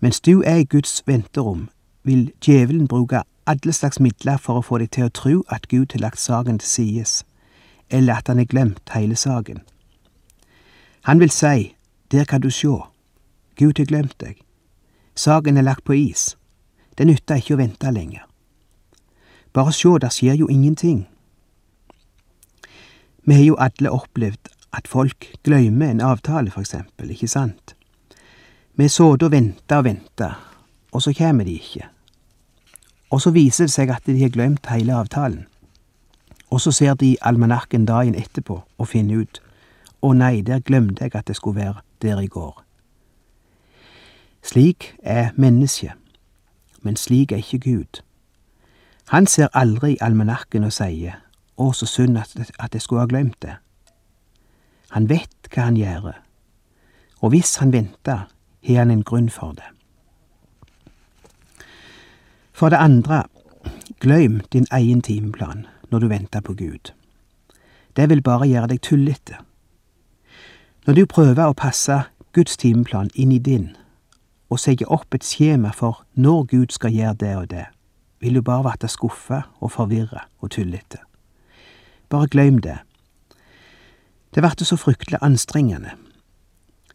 Mens 0.00 0.20
du 0.20 0.42
er 0.42 0.56
i 0.56 0.64
Guds 0.64 1.02
venterom, 1.06 1.68
vil 2.04 2.32
djevelen 2.40 2.88
bruke 2.88 3.22
alle 3.46 3.72
slags 3.72 4.00
midler 4.00 4.36
for 4.36 4.58
å 4.58 4.64
få 4.66 4.78
deg 4.82 4.90
til 4.94 5.06
å 5.06 5.14
tro 5.14 5.42
at 5.48 5.68
Gud 5.68 5.94
har 5.94 6.02
lagt 6.02 6.20
saken 6.20 6.58
til 6.58 6.68
sides, 6.68 7.24
eller 7.90 8.18
at 8.18 8.28
han 8.28 8.38
har 8.38 8.50
glemt 8.50 8.90
hele 8.94 9.16
saken. 9.16 9.62
Han 11.06 11.20
vil 11.20 11.30
si 11.30 11.74
der 12.10 12.24
kan 12.24 12.40
du 12.40 12.50
sjå. 12.50 12.86
Gud 13.56 13.78
har 13.78 13.86
glemt 13.86 14.18
deg. 14.20 14.42
Saken 15.14 15.56
er 15.56 15.62
lagt 15.62 15.84
på 15.84 15.94
is. 15.96 16.36
Det 16.98 17.06
nytter 17.06 17.40
ikke 17.40 17.54
å 17.54 17.60
vente 17.60 17.90
lenger. 17.90 18.26
Bare 19.52 19.72
sjå, 19.72 19.96
der 19.98 20.12
skjer 20.12 20.36
jo 20.36 20.48
ingenting. 20.52 21.06
Vi 23.24 23.34
har 23.34 23.42
jo 23.46 23.56
alle 23.56 23.90
opplevd 23.90 24.50
at 24.76 24.88
folk 24.88 25.30
glemmer 25.42 25.90
en 25.90 26.04
avtale, 26.04 26.50
for 26.50 26.60
eksempel, 26.60 27.10
ikke 27.10 27.30
sant? 27.30 27.75
Vi 28.78 28.84
har 28.84 29.24
og 29.24 29.30
venta 29.32 29.78
og 29.78 29.84
venta, 29.84 30.34
og 30.92 31.02
så 31.02 31.12
kommer 31.18 31.44
de 31.44 31.52
ikke. 31.52 31.88
Og 33.10 33.20
så 33.22 33.30
viser 33.30 33.64
det 33.64 33.72
seg 33.72 33.88
at 33.88 34.04
de 34.06 34.20
har 34.20 34.28
glemt 34.28 34.66
hele 34.68 34.92
avtalen. 34.92 35.46
Og 36.50 36.60
så 36.60 36.72
ser 36.72 36.94
de 36.94 37.16
almanakken 37.22 37.86
dagen 37.86 38.14
etterpå 38.14 38.62
og 38.78 38.88
finner 38.88 39.22
ut 39.24 39.40
å 40.02 40.12
nei, 40.12 40.42
der 40.42 40.60
glemte 40.60 41.04
jeg 41.04 41.16
at 41.16 41.26
det 41.26 41.36
skulle 41.36 41.60
være 41.60 41.80
der 42.02 42.20
i 42.20 42.28
går. 42.28 42.62
Slik 44.44 44.92
er 45.02 45.32
mennesket, 45.36 45.96
men 46.82 46.96
slik 46.96 47.32
er 47.32 47.40
ikke 47.40 47.58
Gud. 47.58 48.02
Han 49.08 49.26
ser 49.26 49.48
aldri 49.54 49.94
i 49.94 50.00
almanakken 50.00 50.64
og 50.64 50.72
sier 50.72 51.22
Å, 51.56 51.72
så 51.72 51.86
synd 51.88 52.18
at, 52.20 52.36
at 52.60 52.74
jeg 52.74 52.82
skulle 52.84 53.00
ha 53.00 53.08
glemt 53.08 53.40
det. 53.40 53.54
Han 54.92 55.08
vet 55.08 55.48
hva 55.48 55.70
han 55.70 55.76
gjør, 55.80 56.10
og 57.24 57.30
hvis 57.32 57.56
han 57.62 57.72
venter, 57.72 58.26
har 58.66 58.84
han 58.84 58.90
en 58.90 59.04
grunn 59.04 59.30
for 59.30 59.52
det. 59.52 59.68
For 62.52 62.68
det 62.68 62.80
andre, 62.80 63.24
glem 64.00 64.40
din 64.52 64.66
egen 64.72 65.02
timeplan 65.02 65.66
når 65.90 65.98
du 65.98 66.08
venter 66.08 66.40
på 66.40 66.54
Gud. 66.54 66.92
Det 67.96 68.08
vil 68.08 68.22
bare 68.22 68.48
gjøre 68.48 68.66
deg 68.72 68.80
tullete. 68.82 69.36
Når 70.86 70.94
du 70.94 71.06
prøver 71.06 71.46
å 71.46 71.56
passe 71.56 72.02
Guds 72.32 72.56
timeplan 72.56 73.10
inn 73.14 73.32
i 73.32 73.38
din, 73.38 73.76
og 74.50 74.60
setter 74.60 74.92
opp 74.92 75.14
et 75.14 75.24
skjema 75.26 75.72
for 75.74 76.04
når 76.14 76.44
Gud 76.52 76.74
skal 76.74 76.94
gjøre 76.94 77.18
det 77.20 77.36
og 77.36 77.50
det, 77.50 77.66
vil 78.20 78.38
du 78.38 78.42
bare 78.42 78.76
bli 78.78 78.88
skuffa 78.88 79.42
og 79.60 79.72
forvirra 79.72 80.26
og 80.40 80.50
tullete. 80.50 80.98
Bare 82.08 82.28
glem 82.30 82.60
det. 82.62 82.78
Det 84.34 84.42
blir 84.42 84.64
så 84.64 84.76
fryktelig 84.76 85.18
anstrengende. 85.22 85.90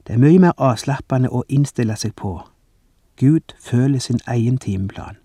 Det 0.07 0.13
er 0.13 0.17
mye 0.17 0.39
mer 0.39 0.53
avslappende 0.57 1.29
å 1.29 1.43
innstille 1.49 1.95
seg 1.95 2.15
på. 2.17 2.39
Gud 3.21 3.53
føler 3.61 3.99
sin 3.99 4.19
egen 4.27 4.57
timeplan. 4.57 5.17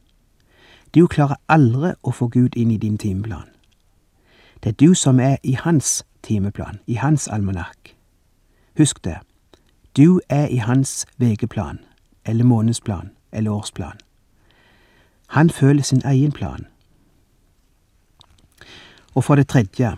Du 0.94 1.06
klarer 1.06 1.40
aldri 1.48 1.94
å 2.02 2.12
få 2.12 2.28
Gud 2.28 2.56
inn 2.56 2.70
i 2.70 2.76
din 2.76 2.98
timeplan. 2.98 3.48
Det 4.62 4.68
er 4.68 4.86
du 4.86 4.94
som 4.94 5.20
er 5.20 5.36
i 5.42 5.52
hans 5.52 6.04
timeplan, 6.22 6.78
i 6.86 6.94
hans 6.94 7.28
almanakk. 7.28 7.94
Husk 8.76 9.04
det, 9.04 9.18
du 9.96 10.20
er 10.28 10.46
i 10.46 10.56
hans 10.56 11.06
ukeplan, 11.20 11.78
eller 12.24 12.44
månedsplan, 12.44 13.10
eller 13.32 13.50
årsplan. 13.50 13.98
Han 15.26 15.50
føler 15.50 15.82
sin 15.82 16.02
egen 16.04 16.32
plan. 16.32 16.66
Og 19.14 19.24
for 19.24 19.34
det 19.34 19.48
tredje, 19.48 19.96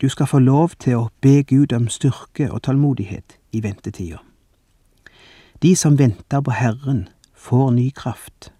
du 0.00 0.08
skal 0.08 0.26
få 0.26 0.38
lov 0.38 0.70
til 0.78 0.96
å 0.96 1.08
be 1.20 1.42
Gud 1.42 1.72
om 1.72 1.88
styrke 1.88 2.52
og 2.52 2.62
tålmodighet 2.62 3.39
i 3.50 3.60
ventetida. 3.60 4.20
De 5.62 5.76
som 5.76 5.98
venter 5.98 6.40
på 6.40 6.50
Herren, 6.50 7.08
får 7.34 7.70
ny 7.70 7.90
kraft. 7.90 8.52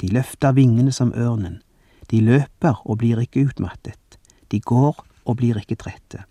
De 0.00 0.08
løfter 0.08 0.52
vingene 0.52 0.92
som 0.92 1.12
ørnen. 1.14 1.62
De 2.10 2.20
løper 2.20 2.82
og 2.84 2.98
blir 2.98 3.20
ikke 3.22 3.46
utmattet. 3.48 4.18
De 4.50 4.60
går 4.60 5.04
og 5.24 5.36
blir 5.36 5.58
ikke 5.58 5.78
trette. 5.80 6.24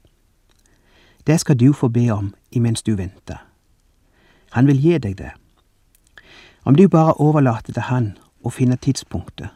Det 1.28 1.40
skal 1.40 1.58
du 1.58 1.74
få 1.74 1.88
be 1.88 2.10
om 2.12 2.34
imens 2.52 2.84
du 2.84 2.96
venter. 2.96 3.40
Han 4.52 4.68
vil 4.68 4.80
gi 4.80 4.98
deg 4.98 5.18
det. 5.18 5.32
Om 6.64 6.76
du 6.76 6.88
bare 6.88 7.16
overlater 7.20 7.74
til 7.74 7.88
Han 7.90 8.14
å 8.44 8.52
finne 8.52 8.78
tidspunktet, 8.78 9.50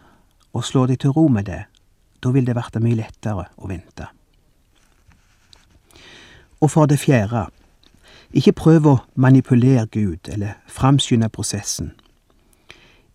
og 0.53 0.65
slår 0.65 0.87
deg 0.87 0.99
til 1.03 1.13
ro 1.15 1.27
med 1.27 1.45
det, 1.45 1.65
da 2.23 2.31
vil 2.31 2.47
det 2.47 2.55
verte 2.55 2.81
mye 2.83 2.97
lettere 2.97 3.45
å 3.55 3.67
vente. 3.69 4.07
Og 6.59 6.71
for 6.71 6.89
det 6.89 6.97
fjerde, 6.99 7.45
ikke 8.33 8.51
prøv 8.51 8.87
å 8.87 8.97
manipulere 9.15 9.85
Gud 9.85 10.29
eller 10.29 10.59
framskynde 10.67 11.29
prosessen. 11.29 11.93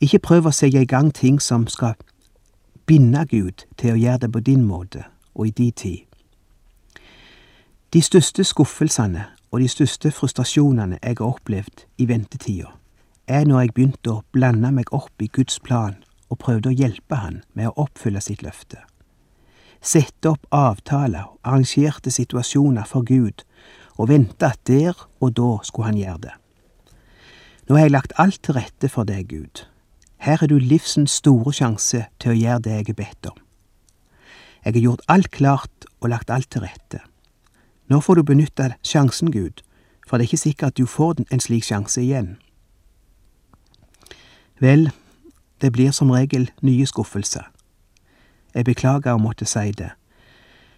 Ikke 0.00 0.18
prøv 0.18 0.48
å 0.48 0.54
sette 0.54 0.82
i 0.82 0.88
gang 0.88 1.12
ting 1.14 1.40
som 1.40 1.66
skal 1.68 1.94
binde 2.86 3.26
Gud 3.30 3.66
til 3.78 3.94
å 3.94 4.00
gjøre 4.00 4.24
det 4.24 4.32
på 4.32 4.40
din 4.40 4.64
måte 4.64 5.04
og 5.34 5.46
i 5.46 5.50
din 5.50 5.72
tid. 5.72 6.00
De 7.92 8.00
største 8.02 8.44
skuffelsene 8.44 9.26
og 9.52 9.60
de 9.60 9.68
største 9.68 10.10
frustrasjonene 10.10 10.98
jeg 11.02 11.18
har 11.18 11.26
opplevd 11.26 11.84
i 12.00 12.08
ventetida, 12.08 12.72
er 13.28 13.44
når 13.44 13.60
jeg 13.60 13.74
begynte 13.74 14.10
å 14.10 14.22
blande 14.32 14.72
meg 14.72 14.88
opp 14.96 15.22
i 15.22 15.28
Guds 15.28 15.60
plan 15.60 15.98
og 16.32 16.40
prøvde 16.40 16.72
å 16.72 16.76
hjelpe 16.76 17.20
Han 17.20 17.42
med 17.52 17.68
å 17.68 17.84
oppfylle 17.84 18.20
sitt 18.20 18.42
løfte. 18.42 18.80
Sette 19.82 20.30
opp 20.30 20.46
avtaler 20.50 21.26
og 21.28 21.38
arrangerte 21.42 22.10
situasjoner 22.10 22.86
for 22.88 23.04
Gud 23.04 23.44
og 23.98 24.08
vente 24.08 24.46
at 24.46 24.60
der 24.66 24.96
og 25.20 25.36
da 25.36 25.58
skulle 25.62 25.86
Han 25.86 25.98
gjøre 25.98 26.18
det. 26.22 26.32
Nå 27.68 27.76
har 27.76 27.84
jeg 27.84 27.90
lagt 27.94 28.12
alt 28.18 28.42
til 28.42 28.54
rette 28.54 28.88
for 28.88 29.04
deg, 29.04 29.28
Gud. 29.28 29.66
Her 30.22 30.42
er 30.42 30.46
du 30.46 30.58
livsens 30.58 31.10
store 31.10 31.52
sjanse 31.52 32.04
til 32.20 32.30
å 32.30 32.36
gjøre 32.36 32.62
det 32.62 32.72
jeg 32.72 32.88
er 32.88 32.98
bedt 32.98 33.26
om. 33.30 33.38
Jeg 34.64 34.74
har 34.74 34.82
gjort 34.82 35.06
alt 35.08 35.30
klart 35.30 35.86
og 36.00 36.10
lagt 36.10 36.30
alt 36.30 36.50
til 36.50 36.62
rette. 36.62 37.00
Nå 37.90 38.00
får 38.00 38.14
du 38.14 38.22
benytte 38.22 38.74
sjansen, 38.86 39.30
Gud, 39.30 39.62
for 40.06 40.16
det 40.16 40.24
er 40.24 40.30
ikke 40.30 40.42
sikkert 40.42 40.74
at 40.74 40.78
du 40.78 40.86
får 40.86 41.24
en 41.30 41.40
slik 41.40 41.64
sjanse 41.66 42.02
igjen. 42.02 42.36
Vel, 44.62 44.90
det 45.60 45.72
blir 45.72 45.90
som 45.90 46.10
regel 46.10 46.50
nye 46.62 46.86
skuffelser. 46.86 47.48
Jeg 48.54 48.64
beklager 48.64 49.16
å 49.16 49.22
måtte 49.22 49.46
si 49.48 49.72
det. 49.74 49.90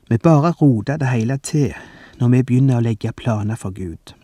Vi 0.08 0.18
bare 0.18 0.54
roter 0.60 0.96
det 1.00 1.10
hele 1.12 1.36
til 1.38 1.74
når 2.20 2.28
vi 2.28 2.42
begynner 2.42 2.78
å 2.78 2.84
legge 2.84 3.12
planer 3.12 3.58
for 3.58 3.74
Gud. 3.74 4.14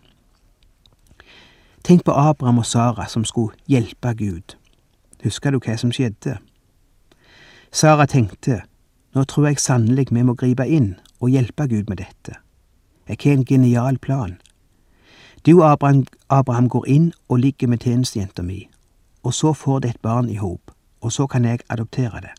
Tenk 1.83 2.05
på 2.05 2.13
Abraham 2.13 2.61
og 2.61 2.65
Sara 2.65 3.07
som 3.09 3.25
skulle 3.25 3.57
hjelpe 3.67 4.13
Gud. 4.13 4.55
Husker 5.23 5.51
du 5.51 5.59
hva 5.59 5.77
som 5.77 5.91
skjedde? 5.93 6.37
Sara 7.71 8.05
tenkte, 8.05 8.61
nå 9.15 9.23
tror 9.25 9.49
jeg 9.49 9.59
sannelig 9.59 10.09
vi 10.11 10.23
må 10.23 10.35
gripe 10.37 10.67
inn 10.67 10.95
og 11.19 11.33
hjelpe 11.33 11.67
Gud 11.67 11.89
med 11.89 12.01
dette. 12.03 12.37
Jeg 13.09 13.17
har 13.23 13.37
en 13.37 13.45
genial 13.45 13.97
plan. 13.97 14.37
Du, 15.45 15.63
Abraham, 15.63 16.05
Abraham 16.29 16.69
går 16.69 16.87
inn 16.87 17.13
og 17.29 17.39
ligger 17.39 17.67
med 17.67 17.81
tjenestejenta 17.81 18.43
mi, 18.45 18.67
og 19.23 19.33
så 19.33 19.53
får 19.53 19.79
det 19.79 19.89
et 19.89 20.01
barn 20.01 20.29
i 20.29 20.37
hop, 20.37 20.71
og 21.01 21.11
så 21.11 21.27
kan 21.27 21.45
jeg 21.45 21.65
adoptere 21.69 22.21
det. 22.21 22.35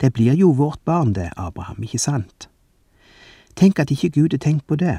Det 0.00 0.12
blir 0.12 0.34
jo 0.34 0.50
vårt 0.56 0.80
barn, 0.84 1.12
det, 1.12 1.30
Abraham, 1.36 1.82
ikke 1.82 1.98
sant? 1.98 2.48
Tenk 3.56 3.78
at 3.78 3.90
ikke 3.90 4.10
Gud 4.10 4.28
har 4.32 4.38
tenkt 4.38 4.66
på 4.66 4.76
det. 4.76 4.98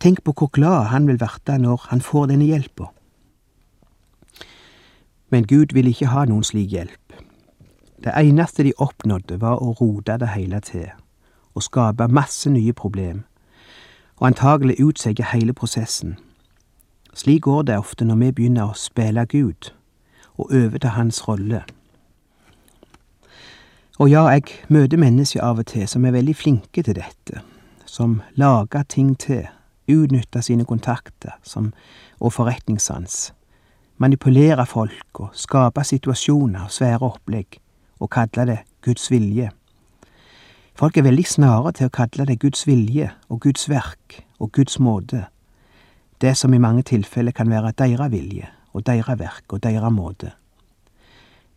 Tenk 0.00 0.22
på 0.24 0.32
hvor 0.32 0.46
glad 0.46 0.84
han 0.92 1.08
vil 1.08 1.20
verte 1.20 1.58
når 1.58 1.86
han 1.90 2.00
får 2.00 2.26
denne 2.26 2.44
hjelpa. 2.44 2.92
Men 5.30 5.46
Gud 5.46 5.74
vil 5.74 5.86
ikke 5.86 6.06
ha 6.06 6.24
noen 6.24 6.44
slik 6.44 6.70
hjelp. 6.72 7.12
Det 8.04 8.14
eneste 8.14 8.62
de 8.64 8.72
oppnådde, 8.78 9.40
var 9.40 9.58
å 9.58 9.74
rote 9.80 10.16
det 10.18 10.28
hele 10.36 10.60
til 10.60 10.88
og 11.58 11.62
skape 11.62 12.06
masse 12.06 12.50
nye 12.50 12.72
problem, 12.72 13.24
og 14.16 14.26
antagelig 14.26 14.76
utsette 14.78 15.24
hele 15.32 15.52
prosessen. 15.52 16.14
Slik 17.14 17.42
går 17.42 17.62
det 17.62 17.78
ofte 17.78 18.04
når 18.06 18.20
vi 18.20 18.28
begynner 18.32 18.70
å 18.70 18.78
spille 18.78 19.24
Gud 19.26 19.72
og 20.38 20.52
overta 20.54 20.94
Hans 20.94 21.18
rolle. 21.28 21.64
Og 23.98 24.06
ja, 24.10 24.28
jeg 24.30 24.44
møter 24.70 25.00
mennesker 25.00 25.42
av 25.42 25.58
og 25.58 25.66
til 25.72 25.88
som 25.90 26.04
er 26.06 26.14
veldig 26.14 26.34
flinke 26.38 26.84
til 26.86 26.94
dette, 27.00 27.40
som 27.82 28.20
lager 28.38 28.84
ting 28.86 29.16
til, 29.18 29.48
utnytter 29.90 30.44
sine 30.44 30.66
kontakter 30.68 31.34
som, 31.42 31.72
og 32.22 32.30
forretningssans, 32.36 33.32
manipulerer 33.98 34.68
folk 34.70 35.22
og 35.24 35.34
skaper 35.34 35.82
situasjoner 35.82 36.68
og 36.68 36.74
svære 36.76 37.02
opplegg, 37.10 37.58
og 37.98 38.12
kaller 38.14 38.52
det 38.52 38.58
Guds 38.86 39.10
vilje. 39.10 39.50
Folk 40.78 40.96
er 40.96 41.08
veldig 41.08 41.26
snare 41.26 41.74
til 41.74 41.90
å 41.90 41.96
kalle 41.98 42.28
det 42.28 42.38
Guds 42.38 42.68
vilje 42.70 43.10
og 43.26 43.40
Guds 43.42 43.66
verk 43.66 44.20
og 44.38 44.52
Guds 44.54 44.78
måte, 44.78 45.24
det 46.22 46.36
som 46.38 46.54
i 46.54 46.62
mange 46.62 46.86
tilfeller 46.86 47.34
kan 47.34 47.50
være 47.50 47.74
deres 47.74 48.14
vilje 48.14 48.46
og 48.70 48.86
deres 48.86 49.18
verk 49.18 49.58
og 49.58 49.64
deres 49.66 49.90
måte. 49.90 50.36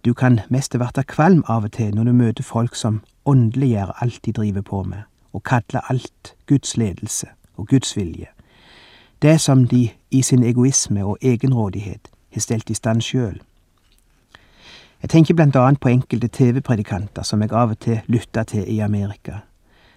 Du 0.06 0.14
kan 0.14 0.40
mest 0.50 0.80
verte 0.80 1.04
kvalm 1.04 1.44
av 1.48 1.64
og 1.64 1.72
til 1.72 1.96
når 1.96 2.04
du 2.04 2.12
møter 2.12 2.44
folk 2.44 2.76
som 2.76 3.02
åndeliggjør 3.26 3.92
alt 4.02 4.26
de 4.26 4.32
driver 4.34 4.62
på 4.62 4.84
med, 4.84 5.04
og 5.34 5.44
kaller 5.44 5.92
alt 5.92 6.34
Guds 6.48 6.78
ledelse 6.78 7.28
og 7.58 7.68
Guds 7.68 7.98
vilje, 7.98 8.28
det 9.22 9.42
som 9.42 9.68
de 9.68 9.90
i 10.12 10.22
sin 10.22 10.44
egoisme 10.44 11.06
og 11.06 11.18
egenrådighet 11.22 12.10
har 12.34 12.42
stelt 12.42 12.70
i 12.70 12.74
stand 12.74 13.02
sjøl. 13.02 13.42
Jeg 15.02 15.10
tenker 15.10 15.34
blant 15.34 15.56
annet 15.56 15.80
på 15.80 15.90
enkelte 15.90 16.28
TV-predikanter 16.28 17.24
som 17.24 17.42
jeg 17.42 17.54
av 17.54 17.74
og 17.74 17.80
til 17.80 18.02
lytta 18.08 18.44
til 18.44 18.66
i 18.68 18.80
Amerika, 18.80 19.42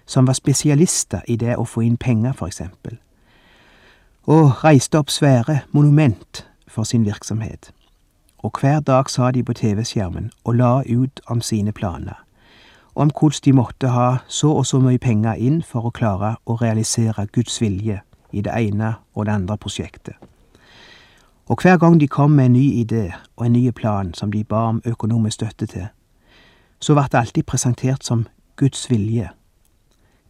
som 0.05 0.27
var 0.27 0.33
spesialister 0.33 1.21
i 1.27 1.35
det 1.35 1.57
å 1.57 1.65
få 1.65 1.81
inn 1.81 1.97
penger, 1.97 2.33
for 2.33 2.47
eksempel, 2.47 2.97
og 4.25 4.63
reiste 4.63 4.97
opp 4.97 5.09
svære 5.09 5.59
monument 5.71 6.45
for 6.67 6.83
sin 6.83 7.05
virksomhet. 7.05 7.71
Og 8.45 8.51
hver 8.61 8.79
dag 8.79 9.09
sa 9.09 9.31
de 9.31 9.43
på 9.43 9.53
TV-skjermen 9.53 10.27
og 10.43 10.55
la 10.55 10.83
ut 10.85 11.21
om 11.27 11.39
sine 11.41 11.71
planer, 11.71 12.19
om 12.95 13.09
hvordan 13.09 13.41
de 13.45 13.53
måtte 13.53 13.87
ha 13.87 14.17
så 14.27 14.51
og 14.51 14.65
så 14.65 14.79
mye 14.79 15.01
penger 15.01 15.33
inn 15.33 15.63
for 15.65 15.87
å 15.89 15.89
klare 15.89 16.35
å 16.45 16.59
realisere 16.61 17.25
Guds 17.33 17.57
vilje 17.61 18.03
i 18.31 18.45
det 18.45 18.53
ene 18.53 18.93
og 19.15 19.25
det 19.25 19.33
andre 19.33 19.57
prosjektet. 19.57 20.13
Og 21.49 21.57
hver 21.61 21.81
gang 21.81 21.97
de 21.99 22.07
kom 22.07 22.37
med 22.37 22.45
en 22.45 22.53
ny 22.53 22.83
idé 22.83 23.15
og 23.35 23.45
en 23.45 23.57
ny 23.57 23.71
plan 23.71 24.13
som 24.13 24.31
de 24.31 24.43
ba 24.43 24.67
om 24.69 24.81
økonomisk 24.85 25.41
støtte 25.41 25.65
til, 25.65 25.89
så 26.79 26.93
ble 26.93 27.09
det 27.11 27.17
alltid 27.17 27.49
presentert 27.49 28.05
som 28.05 28.27
Guds 28.61 28.89
vilje. 28.91 29.29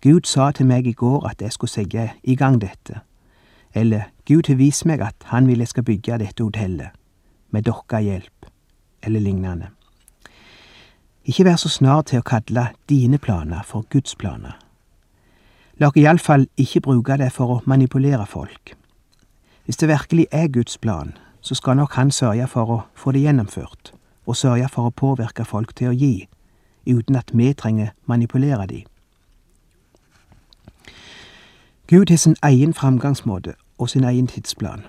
Gud 0.01 0.23
sa 0.23 0.51
til 0.51 0.71
meg 0.71 0.87
i 0.87 0.95
går 0.95 1.27
at 1.27 1.41
jeg 1.41 1.51
skulle 1.51 1.71
sette 1.71 2.11
i 2.23 2.35
gang 2.35 2.61
dette, 2.61 3.01
eller 3.73 4.07
Gud 4.25 4.47
har 4.47 4.55
vist 4.55 4.85
meg 4.85 5.01
at 5.01 5.33
han 5.35 5.47
vil 5.47 5.59
jeg 5.59 5.67
skal 5.67 5.83
bygge 5.83 6.23
dette 6.23 6.43
hotellet, 6.43 6.95
med 7.55 7.63
dokka 7.63 8.01
hjelp, 8.03 8.49
eller 9.03 9.23
lignende. 9.23 9.71
Ikke 11.25 11.45
vær 11.47 11.55
så 11.57 11.71
snar 11.71 12.03
til 12.05 12.19
å 12.19 12.27
kalle 12.27 12.67
dine 12.91 13.17
planer 13.17 13.63
for 13.65 13.87
Guds 13.89 14.15
planer. 14.19 14.59
La 15.79 15.89
oss 15.89 15.99
iallfall 15.99 16.45
ikke 16.59 16.83
bruke 16.83 17.17
det 17.19 17.31
for 17.35 17.51
å 17.51 17.61
manipulere 17.65 18.25
folk. 18.27 18.75
Hvis 19.65 19.79
det 19.81 19.89
virkelig 19.89 20.27
er 20.31 20.47
Guds 20.47 20.77
plan, 20.77 21.15
så 21.41 21.55
skal 21.55 21.75
nok 21.75 21.93
Han 21.93 22.11
sørge 22.11 22.47
for 22.47 22.71
å 22.71 22.81
få 22.93 23.11
det 23.11 23.21
gjennomført, 23.25 23.93
og 24.25 24.35
sørge 24.35 24.69
for 24.69 24.87
å 24.87 24.95
påvirke 24.95 25.45
folk 25.45 25.75
til 25.75 25.87
å 25.87 25.95
gi, 25.95 26.27
uten 26.85 27.15
at 27.15 27.31
vi 27.33 27.53
trenger 27.53 27.93
manipulere 28.05 28.67
de. 28.67 28.85
Gud 31.87 32.09
har 32.09 32.17
sin 32.17 32.35
egen 32.43 32.73
framgangsmåte 32.73 33.53
og 33.77 33.89
sin 33.89 34.03
egen 34.03 34.27
tidsplan. 34.27 34.85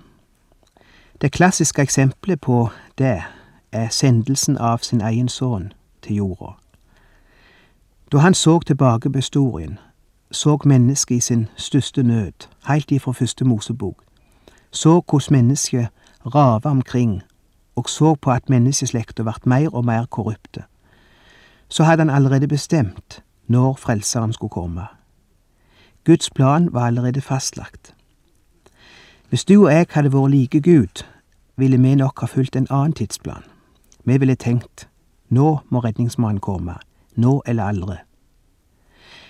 Det 1.20 1.32
klassiske 1.32 1.82
eksempelet 1.82 2.40
på 2.40 2.68
det 2.98 3.22
er 3.72 3.88
sendelsen 3.88 4.58
av 4.58 4.78
sin 4.78 5.00
egen 5.00 5.28
sønn 5.28 5.72
til 6.02 6.16
jorda. 6.16 6.52
Da 8.12 8.18
han 8.18 8.34
så 8.34 8.58
tilbake 8.60 9.10
på 9.10 9.18
historien, 9.18 9.78
så 10.30 10.58
mennesket 10.64 11.16
i 11.16 11.20
sin 11.20 11.48
største 11.56 12.02
nød, 12.02 12.48
heilt 12.68 12.90
ifra 12.90 13.12
første 13.12 13.44
Mosebok, 13.44 14.02
så 14.70 15.00
hvordan 15.08 15.32
mennesket 15.32 15.88
rava 16.34 16.70
omkring, 16.70 17.22
og 17.76 17.88
så 17.88 18.14
på 18.14 18.30
at 18.30 18.50
menneskeslekta 18.50 19.22
vart 19.22 19.46
mer 19.46 19.74
og 19.74 19.84
mer 19.84 20.06
korrupte, 20.06 20.62
så 21.68 21.84
hadde 21.84 22.00
han 22.00 22.10
allerede 22.10 22.48
bestemt 22.48 23.22
når 23.46 23.74
Frelseren 23.74 24.32
skulle 24.32 24.50
komme. 24.50 24.86
Guds 26.04 26.30
plan 26.30 26.72
var 26.72 26.86
allerede 26.86 27.20
fastlagt. 27.20 27.95
Hvis 29.28 29.44
du 29.44 29.64
og 29.64 29.72
jeg 29.72 29.86
hadde 29.90 30.12
vært 30.12 30.30
like 30.30 30.60
Gud, 30.60 31.02
ville 31.56 31.80
vi 31.82 31.94
nok 31.94 32.20
ha 32.20 32.26
fulgt 32.26 32.56
en 32.56 32.66
annen 32.70 32.92
tidsplan. 32.92 33.42
Vi 34.04 34.18
ville 34.18 34.34
tenkt 34.34 34.88
nå 35.28 35.58
må 35.68 35.80
redningsmannen 35.82 36.38
komme, 36.40 36.76
nå 37.16 37.42
eller 37.46 37.64
aldri. 37.64 37.96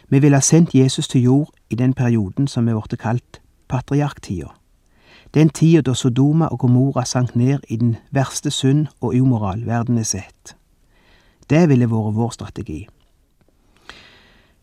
Vi 0.09 0.19
ville 0.19 0.37
ha 0.37 0.45
sendt 0.45 0.75
Jesus 0.75 1.09
til 1.09 1.23
jord 1.23 1.49
i 1.71 1.75
den 1.75 1.95
perioden 1.95 2.49
som 2.49 2.67
vi 2.67 2.75
ble 2.77 2.97
kalt 3.01 3.41
patriarktida. 3.69 4.53
Den 5.35 5.49
tida 5.49 5.81
da 5.81 5.95
Sodoma 5.95 6.47
og 6.53 6.59
Gomorra 6.59 7.05
sank 7.05 7.35
ned 7.37 7.65
i 7.69 7.77
den 7.77 7.97
verste 8.11 8.51
synd 8.51 8.87
og 9.01 9.17
umoral 9.17 9.67
verden 9.67 9.97
har 9.97 10.05
sett. 10.05 10.57
Det 11.51 11.69
ville 11.69 11.89
vært 11.89 12.15
vår 12.15 12.31
strategi. 12.31 12.87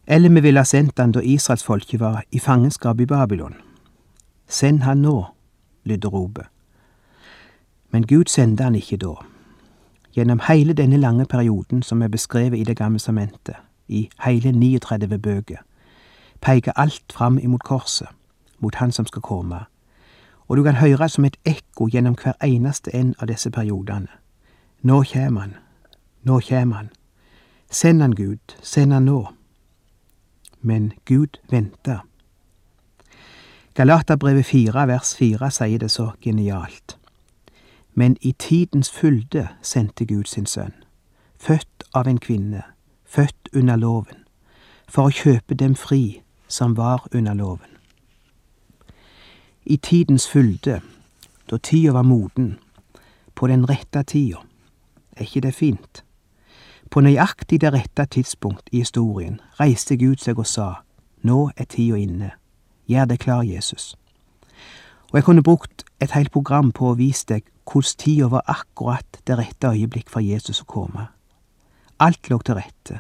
Eller 0.08 0.30
vi 0.30 0.40
ville 0.40 0.60
ha 0.60 0.66
sendt 0.66 1.00
han 1.00 1.12
da 1.12 1.20
israelsfolket 1.20 2.00
var 2.00 2.24
i 2.32 2.40
fangenskap 2.40 3.00
i 3.00 3.06
Babylon. 3.06 3.56
Send 4.54 4.80
han 4.80 4.98
nå, 4.98 5.26
lydde 5.84 6.08
ropet. 6.08 6.46
Men 7.92 8.08
Gud 8.08 8.26
sendte 8.30 8.64
han 8.64 8.76
ikke 8.76 8.98
da. 9.02 9.14
Gjennom 10.14 10.44
hele 10.48 10.74
denne 10.74 10.98
lange 10.98 11.26
perioden 11.26 11.82
som 11.84 12.02
er 12.02 12.08
beskrevet 12.08 12.60
i 12.60 12.64
Det 12.64 12.78
gamle 12.78 13.00
sementet, 13.00 13.56
i 13.88 14.10
hele 14.26 14.52
39 14.52 15.20
bøker, 15.20 15.58
peker 16.42 16.72
alt 16.76 17.14
fram 17.14 17.38
imot 17.38 17.64
korset, 17.64 18.08
mot 18.60 18.76
Han 18.76 18.92
som 18.92 19.06
skal 19.06 19.22
komme, 19.22 19.60
og 20.48 20.58
du 20.58 20.64
kan 20.64 20.76
høre 20.76 21.10
som 21.10 21.26
et 21.26 21.38
ekko 21.46 21.88
gjennom 21.88 22.16
hver 22.16 22.34
eneste 22.44 22.96
en 22.96 23.16
av 23.20 23.28
disse 23.28 23.52
periodene. 23.52 24.08
Nå 24.82 25.04
kjem 25.04 25.38
han, 25.38 25.56
nå 26.24 26.40
kjem 26.40 26.72
han. 26.72 26.90
Send 27.72 28.02
han, 28.02 28.14
Gud, 28.16 28.58
send 28.62 28.94
han 28.94 29.06
nå. 29.06 29.28
Men 30.62 30.94
Gud 31.06 31.42
venter. 31.50 32.06
Galaterbrevet 33.76 34.46
4 34.46 34.88
vers 34.88 35.16
4 35.16 35.50
sier 35.52 35.80
det 35.80 35.92
så 35.92 36.12
genialt. 36.22 36.98
Men 37.94 38.18
i 38.22 38.32
tidens 38.32 38.92
fylde 38.92 39.48
sendte 39.62 40.06
Gud 40.06 40.24
sin 40.30 40.46
sønn, 40.46 40.74
født 41.40 41.84
av 41.94 42.08
en 42.08 42.20
kvinne, 42.20 42.62
født 43.06 43.50
under 43.54 43.76
loven, 43.76 44.20
for 44.88 45.10
å 45.10 45.14
kjøpe 45.14 45.58
dem 45.58 45.74
fri 45.76 46.22
som 46.48 46.78
var 46.78 47.08
under 47.14 47.34
loven. 47.34 47.74
I 49.66 49.78
tidens 49.78 50.28
fylde, 50.30 50.82
da 51.50 51.58
tida 51.58 51.96
var 51.98 52.06
moden, 52.06 52.60
på 53.36 53.48
den 53.48 53.66
rette 53.70 54.04
tida, 54.04 54.46
er 55.18 55.26
ikke 55.26 55.42
det 55.48 55.56
fint? 55.56 56.04
På 56.92 57.02
nøyaktig 57.02 57.62
det 57.62 57.74
rette 57.74 58.06
tidspunkt 58.06 58.70
i 58.72 58.86
historien 58.86 59.42
reiste 59.58 59.98
Gud 59.98 60.22
seg 60.22 60.38
og 60.38 60.46
sa, 60.46 60.70
Nå 61.24 61.50
er 61.58 61.66
tida 61.66 61.98
inne, 61.98 62.34
gjør 62.88 63.10
deg 63.10 63.20
klar, 63.20 63.44
Jesus. 63.44 63.96
Og 65.12 65.20
jeg 65.20 65.24
kunne 65.24 65.44
brukt 65.44 65.84
et 66.02 66.12
helt 66.12 66.32
program 66.32 66.72
på 66.72 66.90
å 66.90 66.98
vise 66.98 67.26
deg 67.30 67.46
hvordan 67.70 67.98
tida 68.02 68.30
var 68.34 68.48
akkurat 68.50 69.20
det 69.28 69.38
rette 69.38 69.70
øyeblikk 69.72 70.10
for 70.10 70.26
Jesus 70.26 70.64
å 70.64 70.70
komme. 70.70 71.08
Alt 72.00 72.30
lå 72.30 72.40
til 72.42 72.58
rette, 72.58 73.00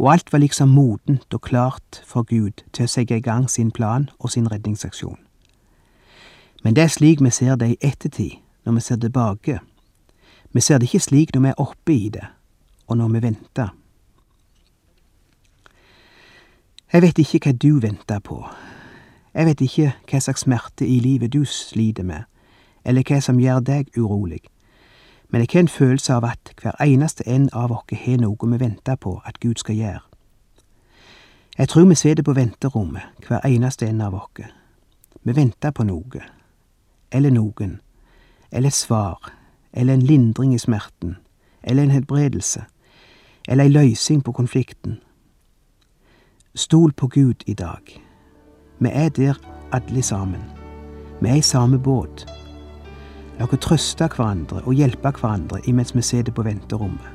og 0.00 0.12
alt 0.12 0.32
var 0.32 0.42
liksom 0.42 0.72
modent 0.74 1.34
og 1.34 1.44
klart 1.44 2.00
for 2.08 2.26
Gud 2.26 2.64
til 2.72 2.88
å 2.88 2.90
sette 2.90 3.20
i 3.20 3.22
gang 3.22 3.48
sin 3.50 3.70
plan 3.70 4.08
og 4.18 4.32
sin 4.32 4.48
redningsaksjon. 4.50 5.20
Men 6.64 6.74
det 6.74 6.84
er 6.84 6.94
slik 6.94 7.20
vi 7.20 7.30
ser 7.30 7.56
det 7.56 7.68
i 7.74 7.78
ettertid, 7.80 8.40
når 8.64 8.78
vi 8.78 8.80
ser 8.80 8.96
tilbake. 8.96 9.60
Vi 10.52 10.60
ser 10.60 10.78
det 10.78 10.88
ikke 10.88 11.04
slik 11.04 11.34
når 11.34 11.42
vi 11.42 11.52
er 11.52 11.62
oppe 11.62 11.92
i 11.94 12.08
det, 12.08 12.26
og 12.86 12.96
når 12.96 13.08
vi 13.08 13.22
venter. 13.28 13.72
Jeg 16.92 17.02
vet 17.02 17.18
ikke 17.18 17.40
hva 17.46 17.52
du 17.56 17.80
venter 17.80 18.18
på. 18.20 18.42
Jeg 19.34 19.46
vet 19.46 19.60
ikke 19.60 19.92
hva 20.10 20.20
slags 20.20 20.44
smerte 20.44 20.86
i 20.86 20.98
livet 21.00 21.32
du 21.32 21.44
sliter 21.44 22.04
med, 22.04 22.24
eller 22.84 23.04
hva 23.08 23.20
som 23.20 23.40
gjør 23.40 23.60
deg 23.64 23.92
urolig, 23.96 24.42
men 25.32 25.40
jeg 25.40 25.48
har 25.52 25.60
en 25.60 25.68
følelse 25.68 26.12
av 26.12 26.24
at 26.24 26.52
hver 26.60 26.76
eneste 26.84 27.24
en 27.26 27.48
av 27.52 27.72
oss 27.72 27.94
har 28.04 28.18
noe 28.20 28.50
vi 28.52 28.58
venter 28.60 28.96
på 29.00 29.22
at 29.24 29.40
Gud 29.40 29.56
skal 29.56 29.74
gjøre. 29.74 30.02
Jeg 31.58 31.68
tror 31.68 31.88
vi 31.88 31.94
sitter 31.94 32.22
på 32.22 32.32
venterommet, 32.32 33.02
hver 33.28 33.40
eneste 33.46 33.88
en 33.88 34.00
av 34.00 34.14
oss. 34.14 34.44
Vi 35.24 35.32
venter 35.36 35.70
på 35.70 35.84
noe, 35.84 36.20
eller 37.12 37.30
noen, 37.30 37.80
eller 38.50 38.68
et 38.68 38.74
svar, 38.74 39.32
eller 39.72 39.94
en 39.94 40.02
lindring 40.02 40.54
i 40.54 40.58
smerten, 40.58 41.16
eller 41.62 41.82
en 41.82 41.90
helbredelse, 41.90 42.64
eller 43.48 43.64
ei 43.64 43.70
løysing 43.70 44.24
på 44.24 44.32
konflikten. 44.32 45.00
Stol 46.54 46.92
på 46.92 47.06
Gud 47.06 47.44
i 47.46 47.54
dag. 47.54 48.02
Vi 48.82 48.90
er 48.90 49.08
der 49.08 49.38
alle 49.72 50.02
sammen. 50.02 50.42
Vi 51.20 51.28
er 51.28 51.34
i 51.38 51.40
samme 51.40 51.78
båt. 51.78 52.24
La 53.38 53.46
oss 53.46 53.60
trøste 53.62 54.08
hverandre 54.10 54.64
og 54.66 54.74
hjelpe 54.74 55.12
hverandre 55.14 55.60
imens 55.70 55.94
vi 55.94 56.02
sitter 56.02 56.34
på 56.34 56.42
venterommet. 56.42 57.06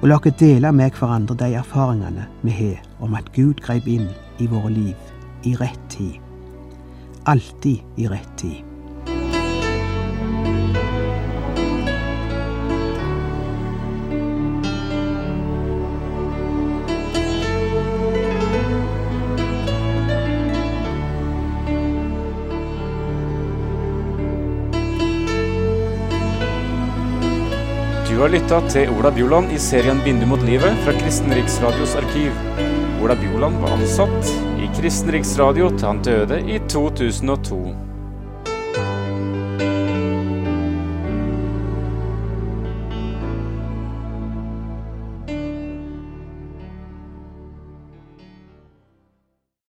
Og 0.00 0.08
la 0.10 0.18
oss 0.18 0.34
dele 0.40 0.72
med 0.74 0.98
hverandre 0.98 1.38
de 1.38 1.52
erfaringene 1.60 2.26
vi 2.42 2.56
har 2.56 2.82
om 2.98 3.14
at 3.14 3.30
Gud 3.36 3.62
grep 3.62 3.86
inn 3.86 4.10
i 4.42 4.50
våre 4.50 4.74
liv 4.74 5.46
i 5.46 5.54
rett 5.60 5.86
tid. 5.88 6.18
Alltid 7.30 8.02
i 8.02 8.10
rett 8.10 8.36
tid. 8.36 8.71
Har 28.32 28.38
lytta 28.40 28.68
til 28.68 28.88
Ola 28.96 29.10
Bjoland 29.12 29.52
i 29.52 29.58
serien 29.60 29.98
'Bindu 30.00 30.26
mot 30.26 30.40
livet' 30.40 30.78
fra 30.84 30.92
Kristen 30.92 31.34
Riksradios 31.34 31.96
arkiv. 31.96 32.32
Ola 33.04 33.14
Bjoland 33.14 33.60
var 33.60 33.76
ansatt 33.76 34.32
i 34.56 34.70
Kristen 34.80 35.12
Riksradio 35.12 35.68
til 35.76 35.86
han 35.86 36.02
døde 36.02 36.40
i 36.40 36.58
2002. 36.68 37.91